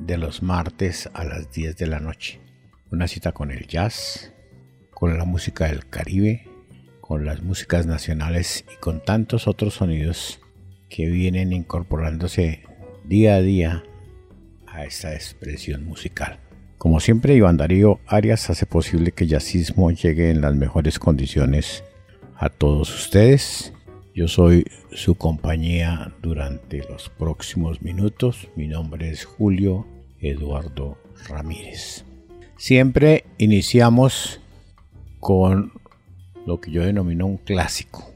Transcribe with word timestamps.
de 0.00 0.18
los 0.18 0.42
martes 0.42 1.08
a 1.14 1.24
las 1.24 1.52
10 1.52 1.76
de 1.76 1.86
la 1.86 2.00
noche. 2.00 2.40
Una 2.90 3.06
cita 3.06 3.32
con 3.32 3.50
el 3.50 3.66
jazz, 3.66 4.32
con 4.92 5.16
la 5.16 5.24
música 5.24 5.66
del 5.66 5.88
Caribe, 5.88 6.48
con 7.00 7.24
las 7.24 7.42
músicas 7.42 7.86
nacionales 7.86 8.64
y 8.72 8.80
con 8.80 9.04
tantos 9.04 9.46
otros 9.46 9.74
sonidos 9.74 10.40
que 10.88 11.06
vienen 11.06 11.52
incorporándose 11.52 12.62
día 13.04 13.34
a 13.34 13.40
día 13.40 13.84
a 14.66 14.84
esta 14.84 15.14
expresión 15.14 15.84
musical. 15.84 16.38
Como 16.78 17.00
siempre, 17.00 17.34
Iván 17.34 17.56
Darío 17.56 18.00
Arias 18.06 18.48
hace 18.50 18.66
posible 18.66 19.12
que 19.12 19.26
jazzismo 19.26 19.90
llegue 19.90 20.30
en 20.30 20.40
las 20.40 20.54
mejores 20.54 20.98
condiciones 20.98 21.84
a 22.36 22.48
todos 22.48 22.94
ustedes 22.94 23.72
yo 24.12 24.26
soy 24.26 24.64
su 24.92 25.14
compañía 25.14 26.12
durante 26.20 26.78
los 26.90 27.08
próximos 27.10 27.80
minutos. 27.80 28.48
Mi 28.56 28.66
nombre 28.66 29.08
es 29.08 29.24
Julio 29.24 29.86
Eduardo 30.20 30.98
Ramírez. 31.28 32.04
Siempre 32.56 33.24
iniciamos 33.38 34.40
con 35.18 35.72
lo 36.46 36.60
que 36.60 36.70
yo 36.70 36.84
denomino 36.84 37.26
un 37.26 37.38
clásico. 37.38 38.10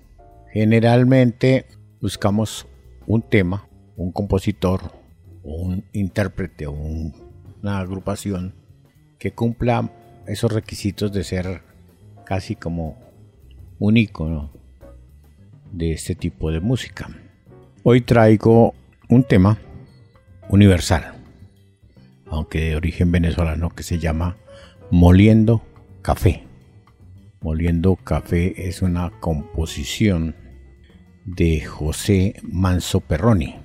Generalmente 0.53 1.67
buscamos 2.01 2.67
un 3.07 3.23
tema, 3.23 3.69
un 3.97 4.13
compositor, 4.13 4.93
un 5.43 5.85
intérprete 5.93 6.67
o 6.67 6.73
una 6.73 7.79
agrupación 7.79 8.55
que 9.19 9.33
cumpla 9.33 9.91
esos 10.27 10.53
requisitos 10.53 11.13
de 11.13 11.25
ser 11.25 11.63
casi 12.25 12.57
como 12.57 12.99
un 13.79 13.97
icono 13.97 14.51
de 15.73 15.93
este 15.93 16.15
tipo 16.15 16.51
de 16.51 16.61
música. 16.61 17.09
Hoy 17.83 18.01
traigo 18.01 18.75
un 19.09 19.25
tema 19.25 19.59
universal, 20.49 21.14
aunque 22.35 22.61
de 22.61 22.77
origen 22.77 23.13
venezolano, 23.13 23.71
que 23.71 23.83
se 23.83 23.99
llama 23.99 24.37
Moliendo 24.91 25.63
Café. 26.03 26.45
Moliendo 27.41 27.97
Café 27.97 28.69
es 28.69 28.83
una 28.83 29.11
composición 29.21 30.35
de 31.25 31.61
José 31.65 32.35
Manso 32.43 33.01
Perroni. 33.01 33.57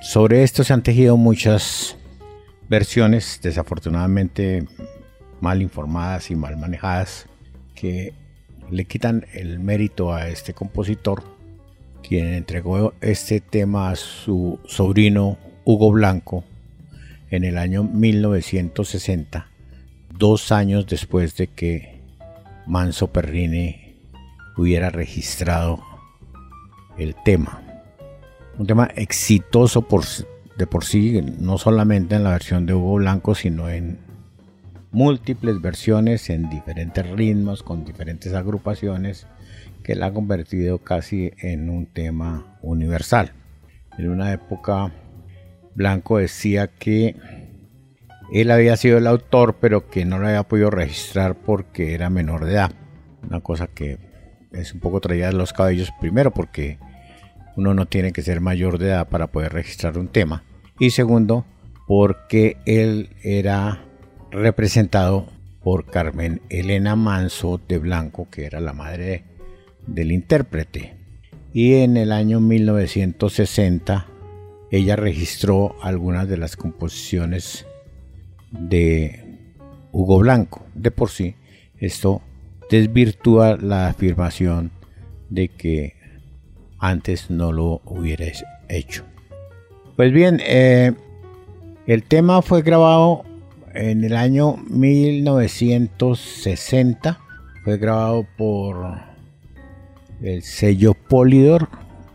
Sobre 0.00 0.42
esto 0.42 0.64
se 0.64 0.72
han 0.72 0.82
tejido 0.82 1.16
muchas 1.16 1.96
versiones, 2.68 3.40
desafortunadamente 3.42 4.66
mal 5.40 5.60
informadas 5.62 6.30
y 6.30 6.36
mal 6.36 6.56
manejadas, 6.56 7.26
que 7.74 8.14
le 8.70 8.84
quitan 8.84 9.26
el 9.32 9.58
mérito 9.58 10.14
a 10.14 10.28
este 10.28 10.54
compositor, 10.54 11.22
quien 12.02 12.34
entregó 12.34 12.94
este 13.00 13.40
tema 13.40 13.90
a 13.90 13.96
su 13.96 14.58
sobrino 14.64 15.38
Hugo 15.64 15.90
Blanco 15.90 16.44
en 17.30 17.44
el 17.44 17.58
año 17.58 17.84
1960, 17.84 19.48
dos 20.18 20.52
años 20.52 20.86
después 20.86 21.36
de 21.36 21.46
que 21.46 22.00
Manso 22.66 23.12
Perrine 23.12 23.96
hubiera 24.56 24.90
registrado 24.90 25.82
el 26.98 27.14
tema. 27.24 27.62
Un 28.58 28.66
tema 28.66 28.90
exitoso 28.94 29.86
de 30.56 30.66
por 30.66 30.84
sí, 30.84 31.22
no 31.38 31.56
solamente 31.56 32.16
en 32.16 32.24
la 32.24 32.30
versión 32.30 32.66
de 32.66 32.74
Hugo 32.74 32.96
Blanco, 32.96 33.34
sino 33.34 33.70
en 33.70 33.98
múltiples 34.90 35.60
versiones 35.60 36.28
en 36.30 36.50
diferentes 36.50 37.08
ritmos, 37.08 37.62
con 37.62 37.84
diferentes 37.84 38.34
agrupaciones, 38.34 39.26
que 39.82 39.94
la 39.94 40.06
ha 40.06 40.12
convertido 40.12 40.78
casi 40.78 41.32
en 41.38 41.70
un 41.70 41.86
tema 41.86 42.58
universal. 42.60 43.32
En 43.96 44.10
una 44.10 44.32
época, 44.32 44.92
Blanco 45.74 46.18
decía 46.18 46.68
que 46.68 47.16
él 48.32 48.50
había 48.50 48.76
sido 48.76 48.98
el 48.98 49.06
autor, 49.06 49.56
pero 49.60 49.90
que 49.90 50.04
no 50.04 50.18
lo 50.18 50.28
había 50.28 50.44
podido 50.44 50.70
registrar 50.70 51.34
porque 51.34 51.94
era 51.94 52.10
menor 52.10 52.44
de 52.44 52.52
edad. 52.52 52.72
Una 53.22 53.40
cosa 53.40 53.66
que 53.66 53.98
es 54.52 54.72
un 54.72 54.80
poco 54.80 55.00
traída 55.00 55.26
de 55.26 55.32
los 55.32 55.52
cabellos, 55.52 55.90
primero 56.00 56.32
porque 56.32 56.78
uno 57.56 57.74
no 57.74 57.86
tiene 57.86 58.12
que 58.12 58.22
ser 58.22 58.40
mayor 58.40 58.78
de 58.78 58.86
edad 58.86 59.08
para 59.08 59.28
poder 59.28 59.52
registrar 59.52 59.98
un 59.98 60.08
tema. 60.08 60.44
Y 60.78 60.90
segundo, 60.90 61.44
porque 61.86 62.56
él 62.66 63.10
era 63.22 63.84
representado 64.30 65.28
por 65.62 65.86
Carmen 65.86 66.40
Elena 66.48 66.96
Manso 66.96 67.60
de 67.68 67.78
Blanco, 67.78 68.28
que 68.30 68.46
era 68.46 68.60
la 68.60 68.72
madre 68.72 69.24
del 69.86 70.12
intérprete. 70.12 70.96
Y 71.52 71.74
en 71.74 71.96
el 71.96 72.12
año 72.12 72.40
1960 72.40 74.06
ella 74.70 74.96
registró 74.96 75.76
algunas 75.82 76.28
de 76.28 76.36
las 76.36 76.56
composiciones 76.56 77.66
de 78.50 79.38
Hugo 79.92 80.18
Blanco. 80.18 80.66
De 80.74 80.90
por 80.90 81.08
sí, 81.10 81.36
esto 81.78 82.20
desvirtúa 82.70 83.56
la 83.56 83.86
afirmación 83.88 84.70
de 85.28 85.48
que 85.48 85.94
antes 86.78 87.30
no 87.30 87.52
lo 87.52 87.82
hubiera 87.84 88.26
hecho. 88.68 89.04
Pues 89.96 90.12
bien, 90.12 90.40
eh, 90.44 90.92
el 91.86 92.02
tema 92.04 92.42
fue 92.42 92.62
grabado 92.62 93.24
en 93.74 94.04
el 94.04 94.14
año 94.16 94.56
1960 94.68 97.18
fue 97.62 97.78
grabado 97.78 98.26
por 98.36 98.98
el 100.22 100.42
sello 100.42 100.94
Polydor 100.94 101.68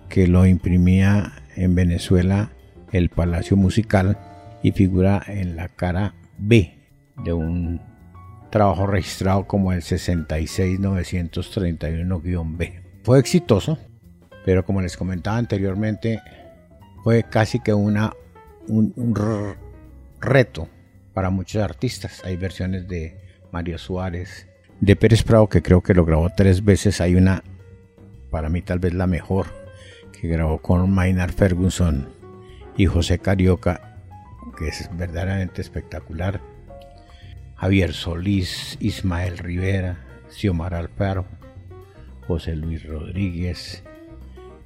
que 0.10 0.28
lo 0.28 0.46
imprimía 0.46 1.32
en 1.56 1.76
Venezuela 1.76 2.52
el 2.92 3.10
Palacio 3.10 3.58
Musical 3.58 4.18
y 4.64 4.72
figura 4.72 5.22
en 5.28 5.56
la 5.56 5.70
cara 5.70 6.16
B 6.38 6.74
de 7.24 7.34
un 7.34 7.80
trabajo 8.50 8.88
registrado 8.88 9.46
como 9.48 9.72
el 9.74 9.82
66931-B. 9.82 12.82
Fue 13.04 13.20
exitoso, 13.20 13.78
pero 14.46 14.66
como 14.66 14.82
les 14.82 14.98
comentaba 14.98 15.38
anteriormente, 15.38 16.22
fue 17.04 17.24
casi 17.24 17.60
que 17.60 17.74
una, 17.74 18.14
un, 18.68 18.94
un 18.96 19.14
reto 20.22 20.70
para 21.14 21.30
muchos 21.30 21.62
artistas. 21.62 22.24
Hay 22.24 22.38
versiones 22.38 22.88
de 22.88 23.20
Mario 23.52 23.78
Suárez, 23.78 24.48
de 24.80 24.96
Pérez 24.96 25.24
Prado, 25.24 25.48
que 25.48 25.62
creo 25.62 25.82
que 25.82 25.94
lo 25.94 26.06
grabó 26.06 26.30
tres 26.30 26.64
veces. 26.64 27.02
Hay 27.02 27.16
una, 27.16 27.44
para 28.30 28.48
mí 28.50 28.62
tal 28.62 28.80
vez 28.80 28.94
la 28.94 29.08
mejor, 29.08 29.48
que 30.16 30.28
grabó 30.28 30.60
con 30.60 30.92
Maynard 30.92 31.34
Ferguson 31.34 32.10
y 32.78 32.86
José 32.86 33.20
Carioca, 33.20 34.00
que 34.58 34.68
es 34.68 34.90
verdaderamente 34.98 35.62
espectacular. 35.62 36.42
Javier 37.56 37.94
Solís, 37.94 38.78
Ismael 38.80 39.38
Rivera, 39.38 39.98
Xiomar 40.30 40.74
Alfaro, 40.74 41.26
José 42.28 42.56
Luis 42.56 42.86
Rodríguez, 42.86 43.84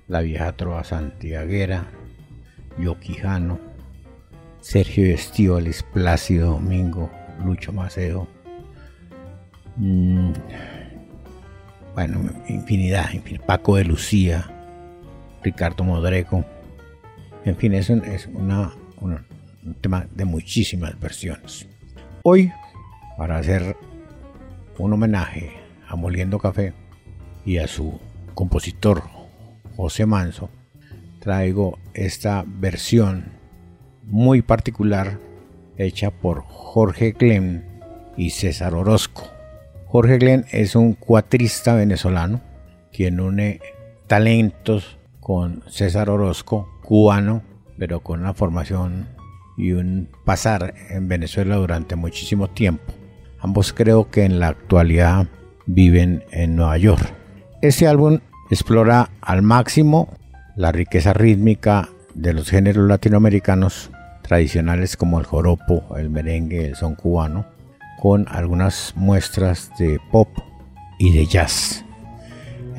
la 0.08 0.22
vieja 0.22 0.52
trova 0.54 0.84
santiaguera, 0.84 1.88
Yoquijano, 2.80 3.60
Sergio 4.62 5.06
Estíbales, 5.06 5.84
Plácido 5.84 6.52
Domingo, 6.54 7.12
Lucho 7.46 7.72
Maceo. 7.72 8.28
Mm, 9.76 10.32
bueno, 11.94 12.32
infinidad, 12.48 13.10
Paco 13.46 13.76
de 13.76 13.86
Lucía, 13.86 14.59
Ricardo 15.44 15.84
Modreco. 15.84 16.46
En 17.46 17.56
fin, 17.56 17.74
es, 17.74 17.90
un, 17.90 18.04
es 18.04 18.28
un 18.28 19.26
tema 19.82 20.08
de 20.14 20.26
muchísimas 20.26 21.00
versiones. 21.00 21.68
Hoy, 22.24 22.52
para 23.18 23.38
hacer 23.38 23.76
un 24.78 24.94
homenaje 24.94 25.54
a 25.88 25.96
Moliendo 25.96 26.40
Café 26.40 26.74
y 27.46 27.58
a 27.58 27.68
su 27.68 28.00
compositor 28.36 29.04
José 29.76 30.06
Manso, 30.06 30.50
traigo 31.20 31.80
esta 31.94 32.44
versión 32.46 33.26
muy 34.04 34.42
particular 34.42 35.18
hecha 35.78 36.12
por 36.12 36.44
Jorge 36.44 37.12
Glenn 37.12 37.66
y 38.18 38.32
César 38.32 38.76
Orozco. 38.76 39.24
Jorge 39.88 40.18
Glenn 40.18 40.46
es 40.52 40.76
un 40.76 40.94
cuatrista 40.94 41.74
venezolano 41.74 42.42
quien 42.92 43.20
une 43.20 43.60
talentos 44.08 44.99
con 45.30 45.62
César 45.68 46.10
Orozco, 46.10 46.68
cubano, 46.82 47.44
pero 47.78 48.00
con 48.00 48.22
una 48.22 48.34
formación 48.34 49.10
y 49.58 49.74
un 49.74 50.10
pasar 50.26 50.74
en 50.90 51.08
Venezuela 51.08 51.58
durante 51.58 51.96
muchísimo 51.96 52.50
tiempo. 52.50 52.92
Ambos 53.40 53.72
creo 53.72 54.10
que 54.10 54.24
en 54.24 54.40
la 54.40 54.48
actualidad 54.48 55.28
viven 55.68 56.24
en 56.32 56.56
Nueva 56.56 56.80
York. 56.80 57.14
Este 57.62 57.86
álbum 57.86 58.22
explora 58.50 59.12
al 59.22 59.44
máximo 59.44 60.10
la 60.56 60.72
riqueza 60.72 61.14
rítmica 61.14 61.90
de 62.16 62.34
los 62.34 62.50
géneros 62.50 62.88
latinoamericanos 62.88 63.92
tradicionales 64.24 64.98
como 64.98 65.20
el 65.20 65.28
joropo, 65.28 65.96
el 65.96 66.10
merengue, 66.10 66.66
el 66.66 66.76
son 66.76 66.96
cubano, 66.96 67.46
con 68.02 68.26
algunas 68.30 68.94
muestras 68.96 69.70
de 69.78 70.00
pop 70.12 70.30
y 70.98 71.14
de 71.16 71.28
jazz. 71.28 71.86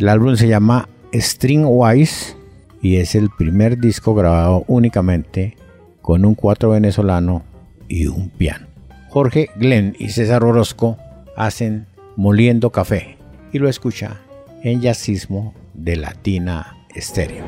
El 0.01 0.09
álbum 0.09 0.35
se 0.35 0.49
llama 0.49 0.89
String 1.15 1.65
Wise 1.65 2.40
y 2.83 2.97
es 2.97 3.15
el 3.15 3.31
primer 3.31 3.79
disco 3.79 4.15
grabado 4.15 4.65
únicamente 4.67 5.57
con 6.03 6.25
un 6.25 6.35
cuatro 6.35 6.71
venezolano 6.71 7.43
y 7.89 8.07
un 8.07 8.31
piano. 8.31 8.67
Jorge 9.09 9.51
Glenn 9.57 9.97
y 9.99 10.11
César 10.11 10.45
Orozco 10.45 10.97
hacen 11.37 11.87
Moliendo 12.17 12.71
Café 12.71 13.17
y 13.53 13.59
lo 13.59 13.69
escucha 13.69 14.21
en 14.63 14.81
Jazzismo 14.81 15.55
de 15.75 15.97
Latina 15.97 16.77
Estéreo. 16.95 17.45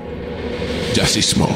Jazzismo. 0.95 1.49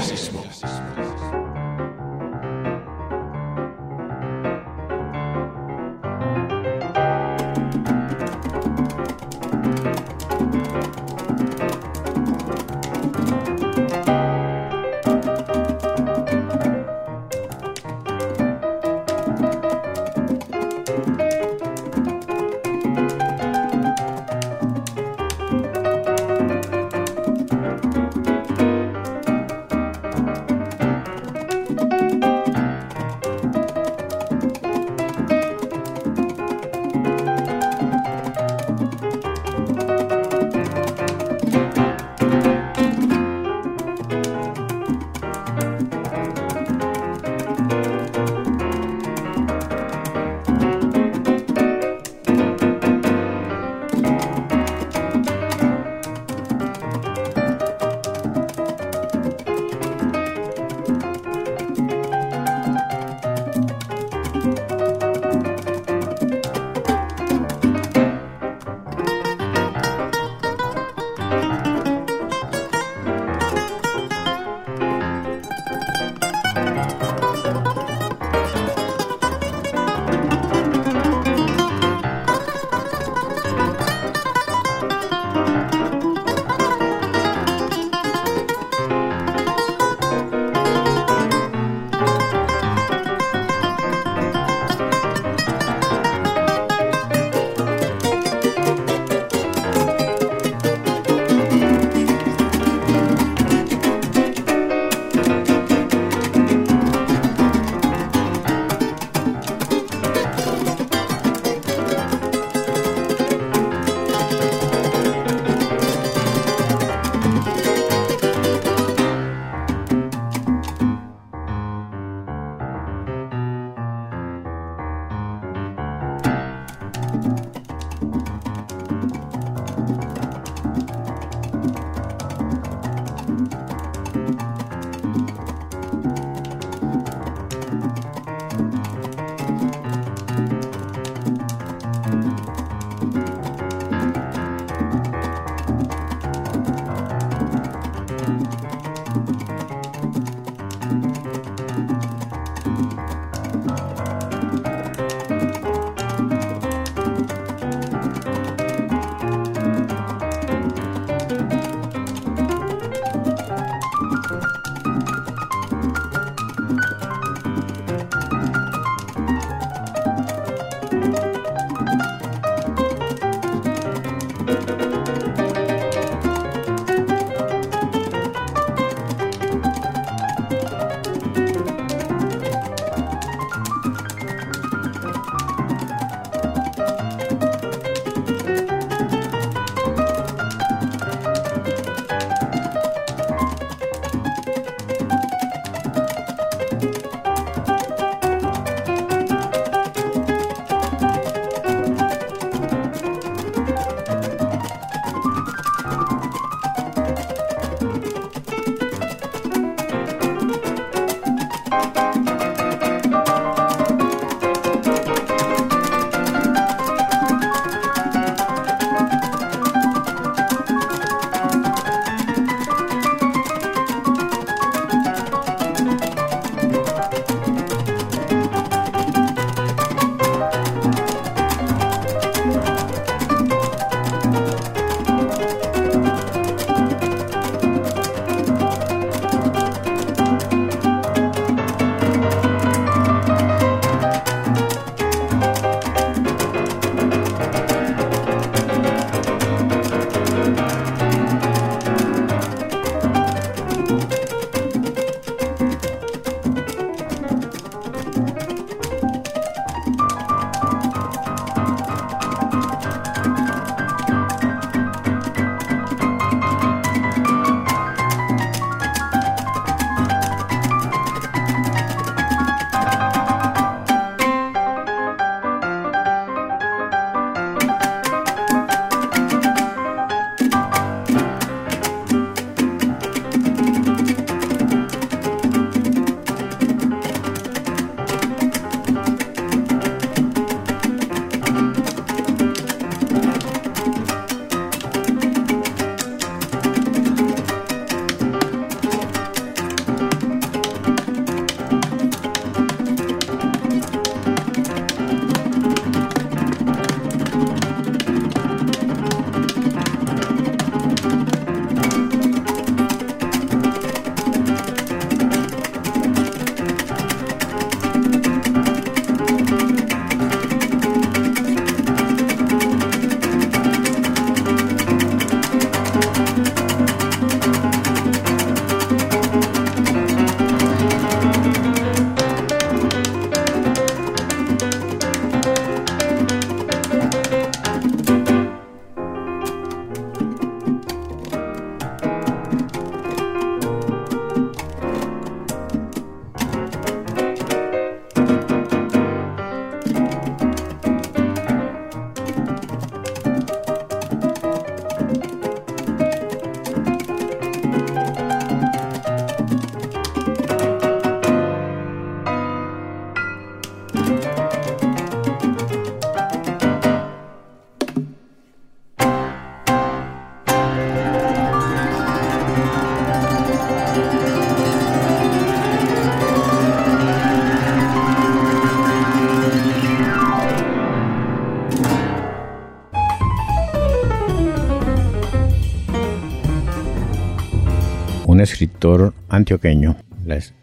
Antioqueño 389.29 389.97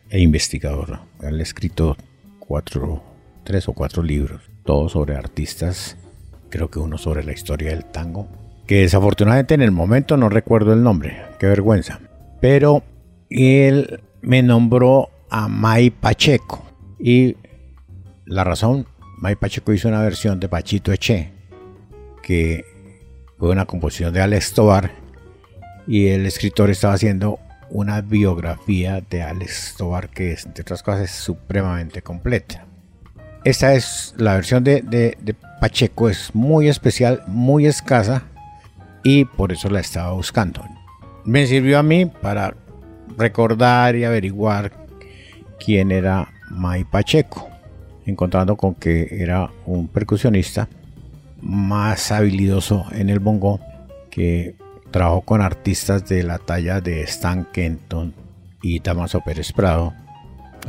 e 0.10 0.20
investigador. 0.20 1.00
Él 1.22 1.40
ha 1.40 1.44
escrito 1.44 1.98
cuatro, 2.40 3.04
tres 3.44 3.68
o 3.68 3.74
cuatro 3.74 4.04
libros, 4.04 4.42
todos 4.66 4.94
sobre 4.94 5.16
artistas, 5.16 5.98
creo 6.50 6.70
que 6.70 6.80
uno 6.80 6.98
sobre 6.98 7.24
la 7.24 7.34
historia 7.34 7.70
del 7.70 7.86
tango, 7.86 8.28
que 8.68 8.82
desafortunadamente 8.82 9.54
en 9.54 9.62
el 9.62 9.72
momento 9.72 10.18
no 10.18 10.30
recuerdo 10.30 10.74
el 10.74 10.84
nombre, 10.84 11.22
qué 11.40 11.48
vergüenza. 11.48 12.00
Pero 12.42 12.84
él 13.30 14.02
me 14.22 14.42
nombró 14.44 15.10
a 15.30 15.48
Mai 15.48 15.90
Pacheco 15.90 16.64
y 17.00 17.36
la 18.26 18.44
razón, 18.44 18.86
Mai 19.18 19.36
Pacheco 19.36 19.74
hizo 19.74 19.88
una 19.88 20.02
versión 20.02 20.40
de 20.40 20.50
Pachito 20.50 20.92
Eche, 20.92 21.32
que 22.22 22.64
fue 23.38 23.50
una 23.50 23.66
composición 23.66 24.14
de 24.14 24.22
Alex 24.22 24.54
Tobar 24.54 24.92
y 25.88 26.08
el 26.08 26.26
escritor 26.26 26.70
estaba 26.70 26.94
haciendo 26.94 27.40
una 27.70 28.02
biografía 28.02 29.02
de 29.02 29.22
Alex 29.22 29.76
Tobar 29.78 30.10
que 30.10 30.32
entre 30.32 30.62
otras 30.62 30.84
cosas, 30.84 31.02
es 31.02 31.12
supremamente 31.12 32.02
completa. 32.02 32.66
Esta 33.44 33.74
es 33.74 34.14
la 34.18 34.36
versión 34.36 34.64
de, 34.64 34.82
de, 34.82 35.36
Pacheco, 35.60 36.10
es 36.10 36.36
muy 36.36 36.68
especial, 36.68 37.24
muy 37.28 37.66
escasa 37.66 38.24
y 39.04 39.26
por 39.26 39.52
eso 39.52 39.70
la 39.70 39.80
estaba 39.80 40.12
buscando. 40.12 40.64
Me 41.24 41.48
sirvió 41.48 41.80
a 41.80 41.84
mí 41.84 42.06
para 42.06 42.56
recordar 43.18 43.96
y 43.96 44.04
averiguar 44.04 44.72
quién 45.64 45.92
era 45.92 46.28
Mai 46.50 46.84
Pacheco, 46.84 47.50
encontrando 48.06 48.58
con 48.58 48.76
que 48.76 49.08
era 49.12 49.50
un 49.66 49.88
percusionista 49.88 50.68
más 51.42 52.12
habilidoso 52.12 52.86
en 52.92 53.10
el 53.10 53.20
bongo 53.20 53.60
que 54.10 54.56
Trabajó 54.94 55.22
con 55.22 55.42
artistas 55.42 56.08
de 56.08 56.22
la 56.22 56.38
talla 56.38 56.80
de 56.80 57.02
Stan 57.02 57.48
Kenton 57.52 58.14
y 58.62 58.80
Damaso 58.80 59.22
Pérez 59.22 59.52
Prado, 59.52 59.92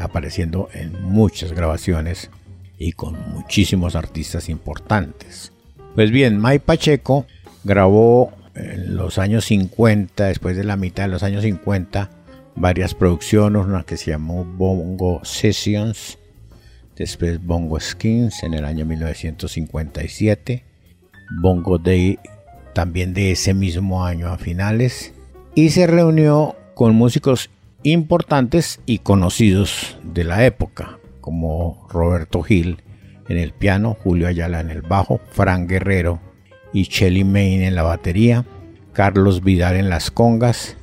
apareciendo 0.00 0.70
en 0.72 1.02
muchas 1.02 1.52
grabaciones 1.52 2.30
y 2.78 2.92
con 2.92 3.18
muchísimos 3.32 3.94
artistas 3.94 4.48
importantes. 4.48 5.52
Pues 5.94 6.10
bien, 6.10 6.38
Mai 6.38 6.58
Pacheco 6.58 7.26
grabó 7.64 8.32
en 8.54 8.96
los 8.96 9.18
años 9.18 9.44
50, 9.44 10.24
después 10.24 10.56
de 10.56 10.64
la 10.64 10.78
mitad 10.78 11.02
de 11.02 11.10
los 11.10 11.22
años 11.22 11.42
50, 11.42 12.08
varias 12.56 12.94
producciones, 12.94 13.66
una 13.66 13.82
que 13.82 13.98
se 13.98 14.12
llamó 14.12 14.46
Bongo 14.46 15.22
Sessions, 15.22 16.16
después 16.96 17.44
Bongo 17.44 17.78
Skins 17.78 18.42
en 18.42 18.54
el 18.54 18.64
año 18.64 18.86
1957, 18.86 20.64
Bongo 21.42 21.76
Day 21.76 22.18
también 22.74 23.14
de 23.14 23.32
ese 23.32 23.54
mismo 23.54 24.04
año 24.04 24.28
a 24.28 24.36
finales, 24.36 25.14
y 25.54 25.70
se 25.70 25.86
reunió 25.86 26.56
con 26.74 26.94
músicos 26.94 27.48
importantes 27.84 28.80
y 28.86 28.98
conocidos 28.98 29.96
de 30.02 30.24
la 30.24 30.44
época, 30.44 30.98
como 31.20 31.86
Roberto 31.90 32.42
Gil 32.42 32.78
en 33.28 33.38
el 33.38 33.52
piano, 33.52 33.96
Julio 34.02 34.28
Ayala 34.28 34.60
en 34.60 34.70
el 34.70 34.82
bajo, 34.82 35.20
Fran 35.30 35.66
Guerrero 35.66 36.20
y 36.72 36.84
Shelly 36.84 37.24
Main 37.24 37.62
en 37.62 37.74
la 37.74 37.82
batería, 37.82 38.44
Carlos 38.92 39.42
Vidal 39.42 39.76
en 39.76 39.88
las 39.88 40.10
congas 40.10 40.76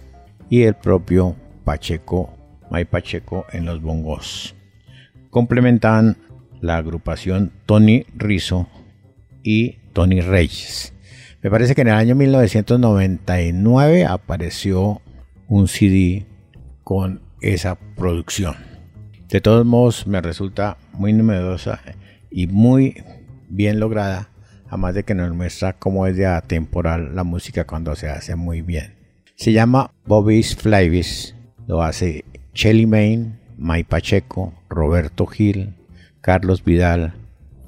y 0.50 0.64
el 0.64 0.76
propio 0.76 1.36
Pacheco, 1.64 2.34
May 2.70 2.86
Pacheco 2.86 3.46
en 3.52 3.66
los 3.66 3.82
bongos. 3.82 4.56
Complementaban 5.30 6.18
la 6.62 6.78
agrupación 6.78 7.52
Tony 7.66 8.06
Rizzo 8.16 8.68
y 9.44 9.78
Tony 9.94 10.22
Reyes. 10.22 10.94
Me 11.44 11.50
parece 11.50 11.74
que 11.74 11.82
en 11.82 11.88
el 11.88 11.96
año 11.96 12.14
1999 12.14 14.06
apareció 14.06 15.02
un 15.48 15.68
CD 15.68 16.28
con 16.84 17.22
esa 17.42 17.80
producción. 17.96 18.56
De 19.28 19.42
todos 19.42 19.66
modos, 19.66 20.06
me 20.06 20.22
resulta 20.22 20.78
muy 20.94 21.14
numerosa 21.14 21.82
y 22.30 22.46
muy 22.46 23.04
bien 23.50 23.80
lograda, 23.80 24.30
además 24.68 24.94
de 24.94 25.04
que 25.04 25.16
nos 25.16 25.34
muestra 25.34 25.74
cómo 25.74 26.06
es 26.06 26.16
de 26.16 26.28
atemporal 26.28 27.16
la 27.16 27.24
música 27.24 27.66
cuando 27.66 27.96
se 27.96 28.08
hace 28.08 28.36
muy 28.36 28.62
bien. 28.62 28.94
Se 29.36 29.52
llama 29.52 29.90
Bobby's 30.06 30.56
Flavis, 30.56 31.36
lo 31.66 31.82
hace 31.82 32.24
Shelly 32.54 32.86
Main, 32.86 33.40
May 33.58 33.84
Pacheco, 33.84 34.54
Roberto 34.70 35.26
Gil, 35.26 35.74
Carlos 36.22 36.64
Vidal, 36.64 37.16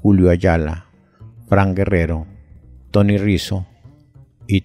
Julio 0.00 0.30
Ayala, 0.30 0.86
Fran 1.48 1.74
Guerrero, 1.74 2.28
Tony 2.94 3.18
Rizzo 3.18 3.66
y 4.46 4.62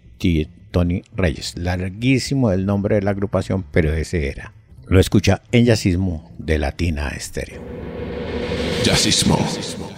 Tony 0.70 1.02
Reyes. 1.16 1.58
Larguísimo 1.58 2.52
el 2.52 2.64
nombre 2.64 2.94
de 2.94 3.02
la 3.02 3.10
agrupación, 3.10 3.66
pero 3.72 3.92
ese 3.92 4.28
era. 4.28 4.54
Lo 4.86 5.00
escucha 5.00 5.42
en 5.52 5.66
Yacismo 5.66 6.32
de 6.38 6.60
Latina 6.60 7.10
Estéreo. 7.10 7.60
Yacismo. 8.84 9.36
yacismo. 9.36 9.90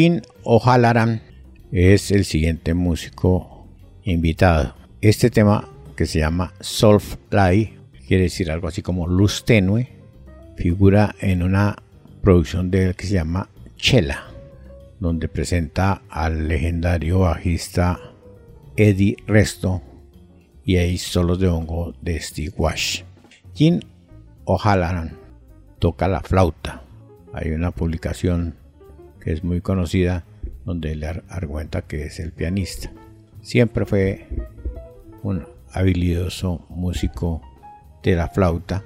Jim 0.00 0.22
O'Halloran 0.44 1.22
es 1.72 2.12
el 2.12 2.24
siguiente 2.24 2.72
músico 2.72 3.66
invitado. 4.04 4.76
Este 5.00 5.28
tema 5.28 5.68
que 5.96 6.06
se 6.06 6.20
llama 6.20 6.54
Solve 6.60 7.18
Light, 7.30 7.70
quiere 8.06 8.22
decir 8.22 8.48
algo 8.52 8.68
así 8.68 8.80
como 8.80 9.08
luz 9.08 9.44
tenue, 9.44 9.88
figura 10.56 11.16
en 11.18 11.42
una 11.42 11.82
producción 12.22 12.70
de 12.70 12.84
él 12.84 12.94
que 12.94 13.08
se 13.08 13.14
llama 13.14 13.50
Chela, 13.74 14.28
donde 15.00 15.26
presenta 15.26 16.02
al 16.08 16.46
legendario 16.46 17.18
bajista 17.18 17.98
Eddie 18.76 19.16
Resto 19.26 19.82
y 20.64 20.76
hay 20.76 20.96
solos 20.98 21.40
de 21.40 21.48
hongo 21.48 21.92
de 22.02 22.20
Steve 22.20 22.54
Wash. 22.56 23.02
Jim 23.52 23.80
O'Halloran 24.44 25.18
toca 25.80 26.06
la 26.06 26.20
flauta. 26.20 26.84
Hay 27.32 27.50
una 27.50 27.72
publicación 27.72 28.54
es 29.32 29.44
muy 29.44 29.60
conocida 29.60 30.24
donde 30.64 30.94
le 30.94 31.06
argumenta 31.28 31.82
que 31.82 32.04
es 32.04 32.18
el 32.20 32.32
pianista. 32.32 32.90
Siempre 33.42 33.84
fue 33.86 34.28
un 35.22 35.46
habilidoso 35.72 36.66
músico 36.68 37.42
de 38.02 38.16
la 38.16 38.28
flauta 38.28 38.84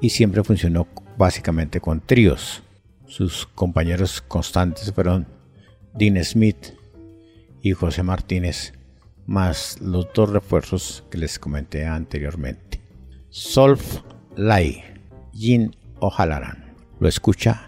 y 0.00 0.10
siempre 0.10 0.44
funcionó 0.44 0.86
básicamente 1.16 1.80
con 1.80 2.00
tríos. 2.00 2.62
Sus 3.06 3.46
compañeros 3.46 4.20
constantes 4.20 4.92
fueron 4.92 5.26
Dean 5.94 6.22
Smith 6.24 6.74
y 7.62 7.72
José 7.72 8.02
Martínez, 8.02 8.74
más 9.26 9.80
los 9.80 10.08
dos 10.14 10.30
refuerzos 10.30 11.04
que 11.10 11.18
les 11.18 11.38
comenté 11.38 11.86
anteriormente. 11.86 12.80
Solf 13.30 14.02
Lai, 14.36 14.82
Jin 15.32 15.74
O'Halloran. 16.00 16.74
Lo 17.00 17.08
escucha 17.08 17.67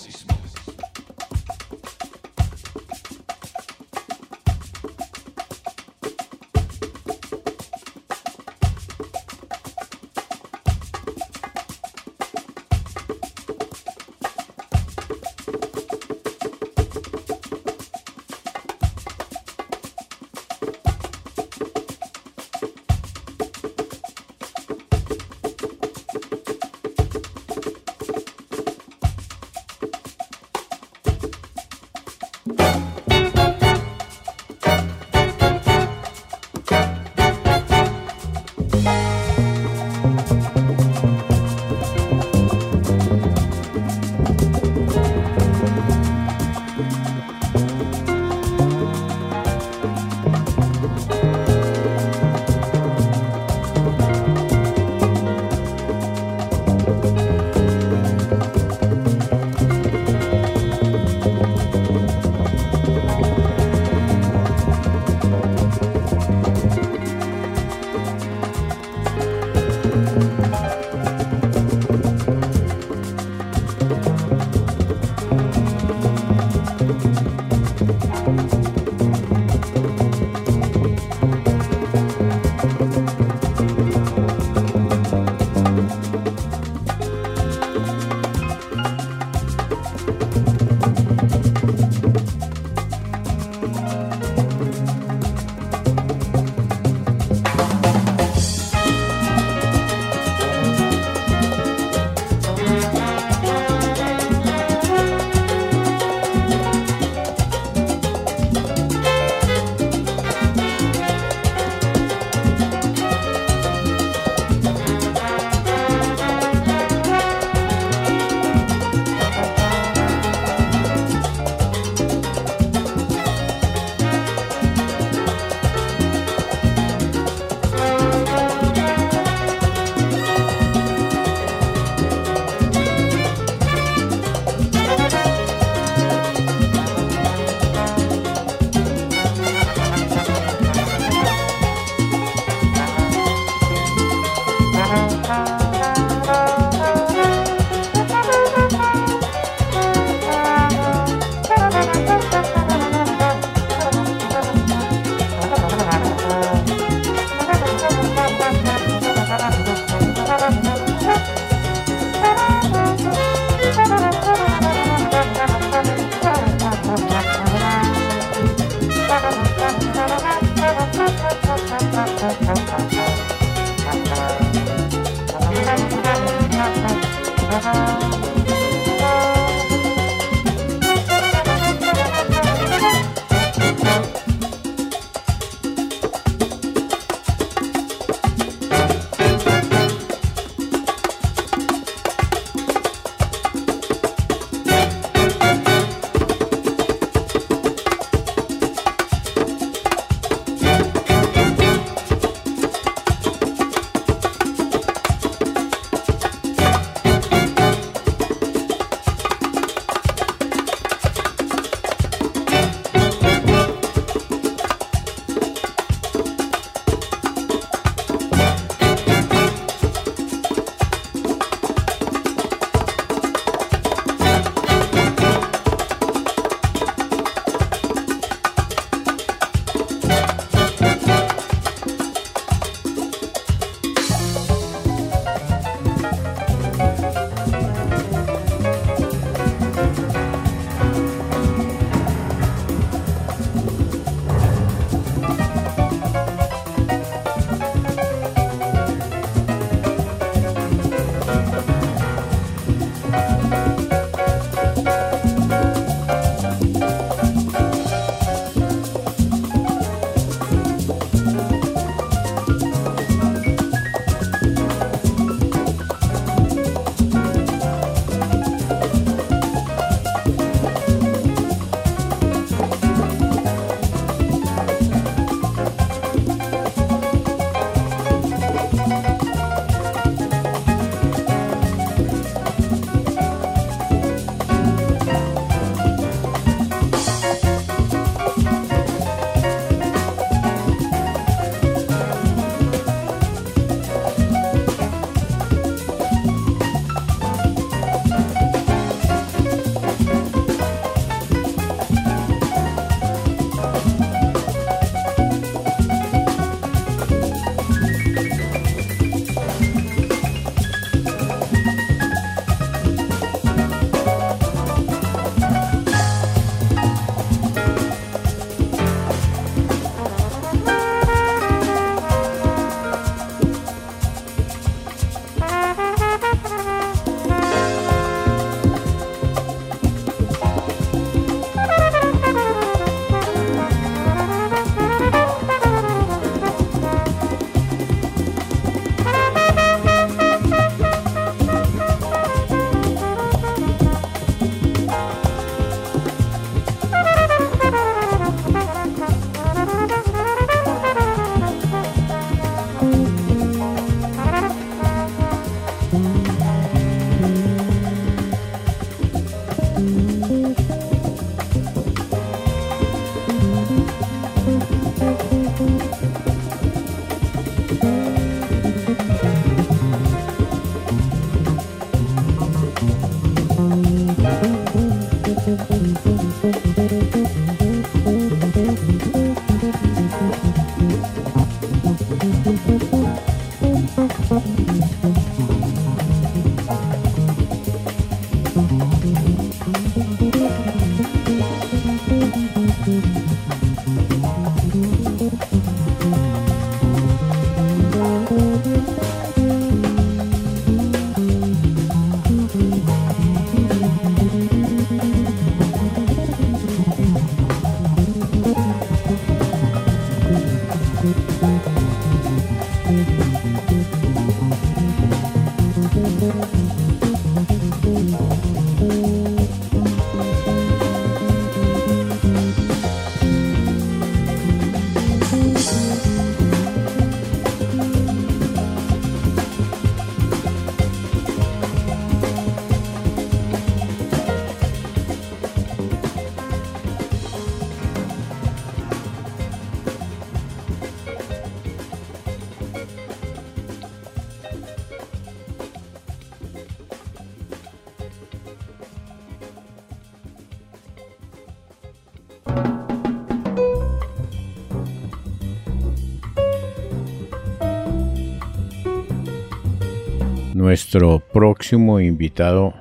Nuestro 460.93 461.19
próximo 461.19 462.01
invitado 462.01 462.73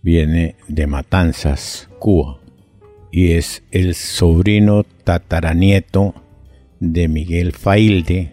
viene 0.00 0.56
de 0.66 0.86
Matanzas, 0.86 1.90
Cuba, 1.98 2.40
y 3.12 3.32
es 3.32 3.62
el 3.70 3.94
sobrino 3.94 4.84
tataranieto 4.84 6.14
de 6.78 7.06
Miguel 7.08 7.52
Failde, 7.52 8.32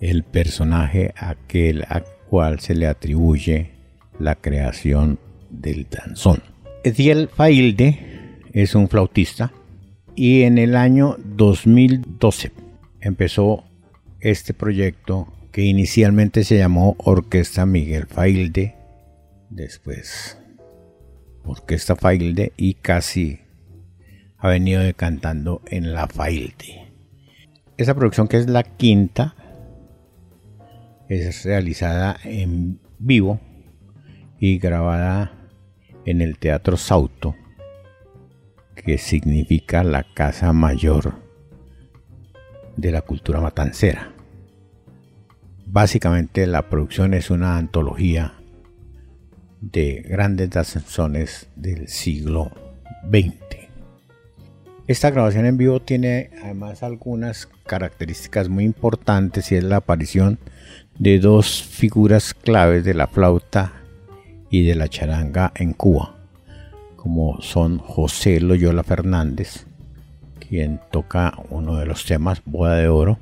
el 0.00 0.22
personaje 0.22 1.12
aquel 1.16 1.86
al 1.88 2.04
cual 2.30 2.60
se 2.60 2.76
le 2.76 2.86
atribuye 2.86 3.72
la 4.20 4.36
creación 4.36 5.18
del 5.50 5.88
danzón. 5.90 6.40
Ediel 6.84 7.26
Failde 7.26 7.98
es 8.52 8.76
un 8.76 8.88
flautista 8.88 9.50
y 10.14 10.42
en 10.42 10.56
el 10.56 10.76
año 10.76 11.16
2012 11.18 12.52
empezó 13.00 13.64
este 14.20 14.54
proyecto 14.54 15.26
que 15.52 15.62
inicialmente 15.62 16.44
se 16.44 16.58
llamó 16.58 16.96
Orquesta 16.98 17.66
Miguel 17.66 18.06
Failde, 18.06 18.76
después 19.50 20.38
Orquesta 21.44 21.96
Failde 21.96 22.52
y 22.56 22.74
casi 22.74 23.40
ha 24.36 24.48
venido 24.48 24.82
cantando 24.94 25.62
en 25.66 25.92
la 25.94 26.06
Failde. 26.06 26.92
Esa 27.76 27.94
producción 27.94 28.28
que 28.28 28.38
es 28.38 28.48
la 28.48 28.62
quinta 28.62 29.34
es 31.08 31.44
realizada 31.44 32.16
en 32.24 32.80
vivo 32.98 33.40
y 34.38 34.58
grabada 34.58 35.32
en 36.04 36.20
el 36.20 36.38
Teatro 36.38 36.76
Sauto, 36.76 37.34
que 38.74 38.98
significa 38.98 39.82
la 39.82 40.04
casa 40.14 40.52
mayor 40.52 41.14
de 42.76 42.92
la 42.92 43.02
cultura 43.02 43.40
matancera. 43.40 44.14
Básicamente 45.70 46.46
la 46.46 46.70
producción 46.70 47.12
es 47.12 47.30
una 47.30 47.58
antología 47.58 48.32
de 49.60 50.02
grandes 50.08 50.48
danzones 50.48 51.48
del 51.56 51.88
siglo 51.88 52.50
XX. 53.10 53.68
Esta 54.86 55.10
grabación 55.10 55.44
en 55.44 55.58
vivo 55.58 55.80
tiene 55.80 56.30
además 56.42 56.82
algunas 56.82 57.50
características 57.66 58.48
muy 58.48 58.64
importantes 58.64 59.52
y 59.52 59.56
es 59.56 59.64
la 59.64 59.76
aparición 59.76 60.38
de 60.98 61.18
dos 61.18 61.62
figuras 61.62 62.32
claves 62.32 62.82
de 62.82 62.94
la 62.94 63.06
flauta 63.06 63.74
y 64.48 64.64
de 64.64 64.74
la 64.74 64.88
charanga 64.88 65.52
en 65.54 65.74
Cuba, 65.74 66.14
como 66.96 67.42
son 67.42 67.76
José 67.76 68.40
Loyola 68.40 68.84
Fernández, 68.84 69.66
quien 70.40 70.80
toca 70.90 71.34
uno 71.50 71.76
de 71.76 71.84
los 71.84 72.06
temas 72.06 72.40
Boda 72.46 72.76
de 72.76 72.88
Oro, 72.88 73.18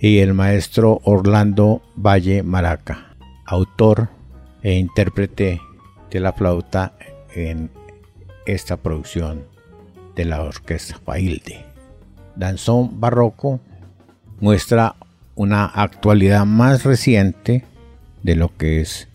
y 0.00 0.18
el 0.18 0.34
maestro 0.34 1.00
Orlando 1.04 1.82
Valle 1.96 2.42
Maraca, 2.42 3.16
autor 3.44 4.08
e 4.62 4.74
intérprete 4.74 5.60
de 6.10 6.20
la 6.20 6.32
flauta 6.32 6.94
en 7.34 7.70
esta 8.46 8.76
producción 8.76 9.44
de 10.14 10.24
la 10.24 10.42
orquesta 10.42 10.98
Failde. 11.04 11.64
Danzón 12.36 13.00
Barroco 13.00 13.60
muestra 14.40 14.94
una 15.34 15.66
actualidad 15.66 16.46
más 16.46 16.84
reciente 16.84 17.64
de 18.22 18.36
lo 18.36 18.56
que 18.56 18.80
es 18.80 19.08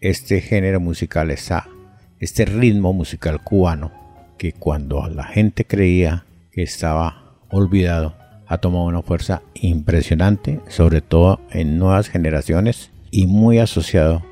este 0.00 0.40
género 0.40 0.80
musical, 0.80 1.30
este 1.30 2.44
ritmo 2.44 2.92
musical 2.92 3.42
cubano, 3.42 3.92
que 4.38 4.52
cuando 4.52 5.06
la 5.08 5.24
gente 5.24 5.66
creía 5.66 6.24
que 6.50 6.62
estaba 6.62 7.36
olvidado, 7.50 8.21
ha 8.52 8.58
tomado 8.58 8.84
una 8.84 9.00
fuerza 9.00 9.40
impresionante, 9.54 10.60
sobre 10.68 11.00
todo 11.00 11.40
en 11.50 11.78
nuevas 11.78 12.10
generaciones 12.10 12.90
y 13.10 13.26
muy 13.26 13.58
asociado 13.58 14.22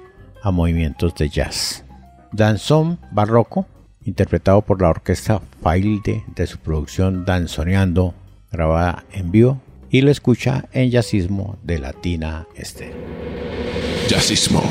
a 0.42 0.50
movimientos 0.50 1.14
de 1.14 1.30
jazz. 1.30 1.86
Danzón 2.30 2.98
barroco, 3.12 3.64
interpretado 4.04 4.60
por 4.60 4.82
la 4.82 4.90
orquesta 4.90 5.40
Failde 5.62 6.22
de 6.36 6.46
su 6.46 6.58
producción 6.58 7.24
Danzoneando, 7.24 8.12
grabada 8.52 9.04
en 9.10 9.30
vivo, 9.30 9.58
y 9.88 10.02
lo 10.02 10.10
escucha 10.10 10.66
en 10.72 10.90
jazzismo 10.90 11.56
de 11.62 11.78
Latina 11.78 12.46
Estéreo. 12.54 12.96
Jazzismo. 14.06 14.62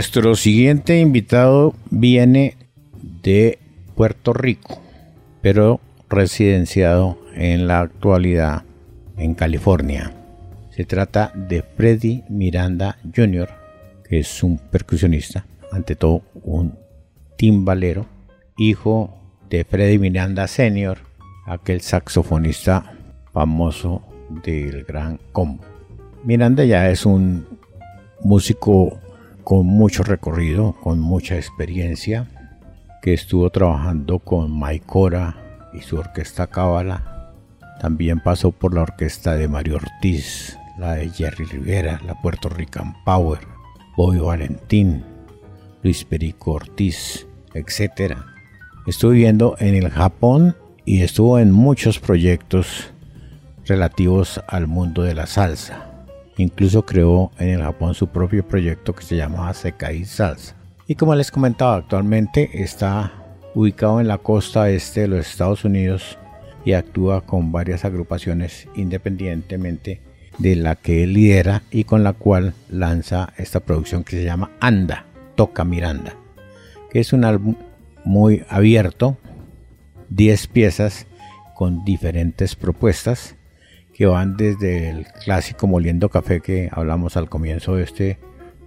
Nuestro 0.00 0.34
siguiente 0.34 0.98
invitado 0.98 1.74
viene 1.90 2.56
de 3.22 3.58
Puerto 3.94 4.32
Rico, 4.32 4.80
pero 5.42 5.78
residenciado 6.08 7.18
en 7.34 7.66
la 7.66 7.80
actualidad 7.80 8.62
en 9.18 9.34
California. 9.34 10.10
Se 10.70 10.86
trata 10.86 11.32
de 11.34 11.60
Freddy 11.60 12.24
Miranda 12.30 12.96
Jr., 13.14 13.50
que 14.08 14.20
es 14.20 14.42
un 14.42 14.56
percusionista, 14.56 15.44
ante 15.70 15.96
todo 15.96 16.22
un 16.44 16.78
timbalero, 17.36 18.06
hijo 18.56 19.14
de 19.50 19.64
Freddy 19.64 19.98
Miranda 19.98 20.48
Sr., 20.48 20.96
aquel 21.44 21.82
saxofonista 21.82 22.94
famoso 23.34 24.02
del 24.44 24.82
gran 24.84 25.20
combo. 25.32 25.62
Miranda 26.24 26.64
ya 26.64 26.88
es 26.88 27.04
un 27.04 27.46
músico 28.22 28.98
con 29.44 29.66
mucho 29.66 30.02
recorrido, 30.02 30.76
con 30.80 31.00
mucha 31.00 31.36
experiencia, 31.36 32.28
que 33.02 33.14
estuvo 33.14 33.50
trabajando 33.50 34.18
con 34.18 34.50
Maikora 34.50 35.36
y 35.72 35.80
su 35.80 35.96
orquesta 35.96 36.46
Cábala. 36.46 37.32
También 37.80 38.20
pasó 38.20 38.50
por 38.50 38.74
la 38.74 38.82
orquesta 38.82 39.36
de 39.36 39.48
Mario 39.48 39.76
Ortiz, 39.76 40.58
la 40.78 40.94
de 40.94 41.08
Jerry 41.10 41.44
Rivera, 41.44 42.00
la 42.06 42.14
Puerto 42.20 42.48
Rican 42.48 42.94
Power, 43.04 43.40
Bobby 43.96 44.18
Valentín, 44.18 45.04
Luis 45.82 46.04
Perico 46.04 46.52
Ortiz, 46.52 47.26
etc. 47.54 48.18
Estuvo 48.86 49.12
viviendo 49.12 49.56
en 49.58 49.74
el 49.74 49.90
Japón 49.90 50.56
y 50.84 51.02
estuvo 51.02 51.38
en 51.38 51.52
muchos 51.52 51.98
proyectos 51.98 52.92
relativos 53.66 54.42
al 54.48 54.66
mundo 54.66 55.02
de 55.02 55.14
la 55.14 55.26
salsa. 55.26 55.89
Incluso 56.40 56.86
creó 56.86 57.30
en 57.38 57.50
el 57.50 57.62
Japón 57.62 57.92
su 57.92 58.06
propio 58.06 58.48
proyecto 58.48 58.94
que 58.94 59.04
se 59.04 59.14
llamaba 59.14 59.52
Sekai 59.52 60.06
Salsa. 60.06 60.56
Y 60.86 60.94
como 60.94 61.14
les 61.14 61.30
comentaba, 61.30 61.76
actualmente 61.76 62.62
está 62.62 63.12
ubicado 63.54 64.00
en 64.00 64.08
la 64.08 64.16
costa 64.16 64.70
este 64.70 65.02
de 65.02 65.08
los 65.08 65.28
Estados 65.28 65.66
Unidos 65.66 66.16
y 66.64 66.72
actúa 66.72 67.20
con 67.26 67.52
varias 67.52 67.84
agrupaciones 67.84 68.68
independientemente 68.74 70.00
de 70.38 70.56
la 70.56 70.76
que 70.76 71.04
él 71.04 71.12
lidera 71.12 71.62
y 71.70 71.84
con 71.84 72.04
la 72.04 72.14
cual 72.14 72.54
lanza 72.70 73.34
esta 73.36 73.60
producción 73.60 74.02
que 74.02 74.16
se 74.16 74.24
llama 74.24 74.50
Anda, 74.60 75.04
Toca 75.34 75.64
Miranda, 75.64 76.14
que 76.90 77.00
es 77.00 77.12
un 77.12 77.26
álbum 77.26 77.54
muy 78.02 78.44
abierto, 78.48 79.18
10 80.08 80.46
piezas 80.46 81.06
con 81.54 81.84
diferentes 81.84 82.56
propuestas 82.56 83.36
que 84.00 84.06
van 84.06 84.34
desde 84.38 84.88
el 84.88 85.04
clásico 85.22 85.66
Moliendo 85.66 86.08
Café 86.08 86.40
que 86.40 86.70
hablamos 86.72 87.18
al 87.18 87.28
comienzo 87.28 87.76
de 87.76 87.82
este 87.82 88.18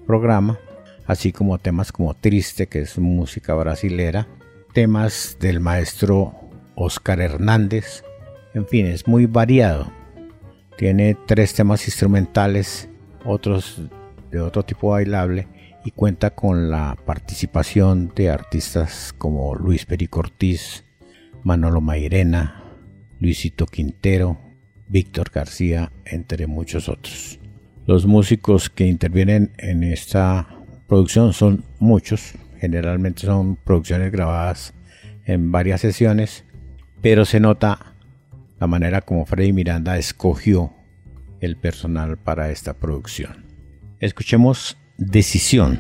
programa, 0.05 0.59
así 1.07 1.31
como 1.31 1.57
temas 1.57 1.91
como 1.91 2.13
Triste, 2.13 2.67
que 2.67 2.81
es 2.81 2.99
música 2.99 3.55
brasilera, 3.55 4.27
temas 4.73 5.37
del 5.39 5.59
maestro 5.59 6.35
Oscar 6.75 7.19
Hernández, 7.19 8.03
en 8.53 8.67
fin, 8.67 8.85
es 8.85 9.07
muy 9.07 9.25
variado. 9.25 9.91
Tiene 10.77 11.17
tres 11.25 11.55
temas 11.55 11.87
instrumentales, 11.87 12.87
otros 13.25 13.81
de 14.29 14.39
otro 14.39 14.61
tipo 14.61 14.89
bailable 14.89 15.47
y 15.83 15.89
cuenta 15.89 16.29
con 16.35 16.69
la 16.69 16.95
participación 17.07 18.11
de 18.15 18.29
artistas 18.29 19.15
como 19.17 19.55
Luis 19.55 19.87
Perico 19.87 20.19
Ortiz, 20.19 20.85
Manolo 21.41 21.81
Mairena, 21.81 22.65
Luisito 23.19 23.65
Quintero, 23.65 24.37
Víctor 24.93 25.31
García, 25.33 25.91
entre 26.05 26.45
muchos 26.45 26.87
otros. 26.87 27.39
Los 27.87 28.05
músicos 28.05 28.69
que 28.69 28.85
intervienen 28.85 29.51
en 29.57 29.83
esta 29.83 30.47
producción 30.87 31.33
son 31.33 31.65
muchos, 31.79 32.35
generalmente 32.59 33.21
son 33.21 33.55
producciones 33.55 34.11
grabadas 34.11 34.75
en 35.25 35.51
varias 35.51 35.81
sesiones, 35.81 36.45
pero 37.01 37.25
se 37.25 37.39
nota 37.39 37.95
la 38.59 38.67
manera 38.67 39.01
como 39.01 39.25
Freddy 39.25 39.51
Miranda 39.51 39.97
escogió 39.97 40.71
el 41.41 41.57
personal 41.57 42.17
para 42.17 42.51
esta 42.51 42.75
producción. 42.75 43.45
Escuchemos 43.99 44.77
Decisión, 44.99 45.79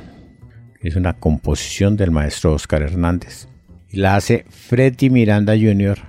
que 0.81 0.87
es 0.87 0.95
una 0.95 1.13
composición 1.13 1.97
del 1.97 2.09
maestro 2.09 2.53
Oscar 2.53 2.81
Hernández, 2.81 3.47
y 3.89 3.97
la 3.97 4.15
hace 4.15 4.45
Freddy 4.49 5.11
Miranda 5.11 5.53
Jr. 5.53 5.99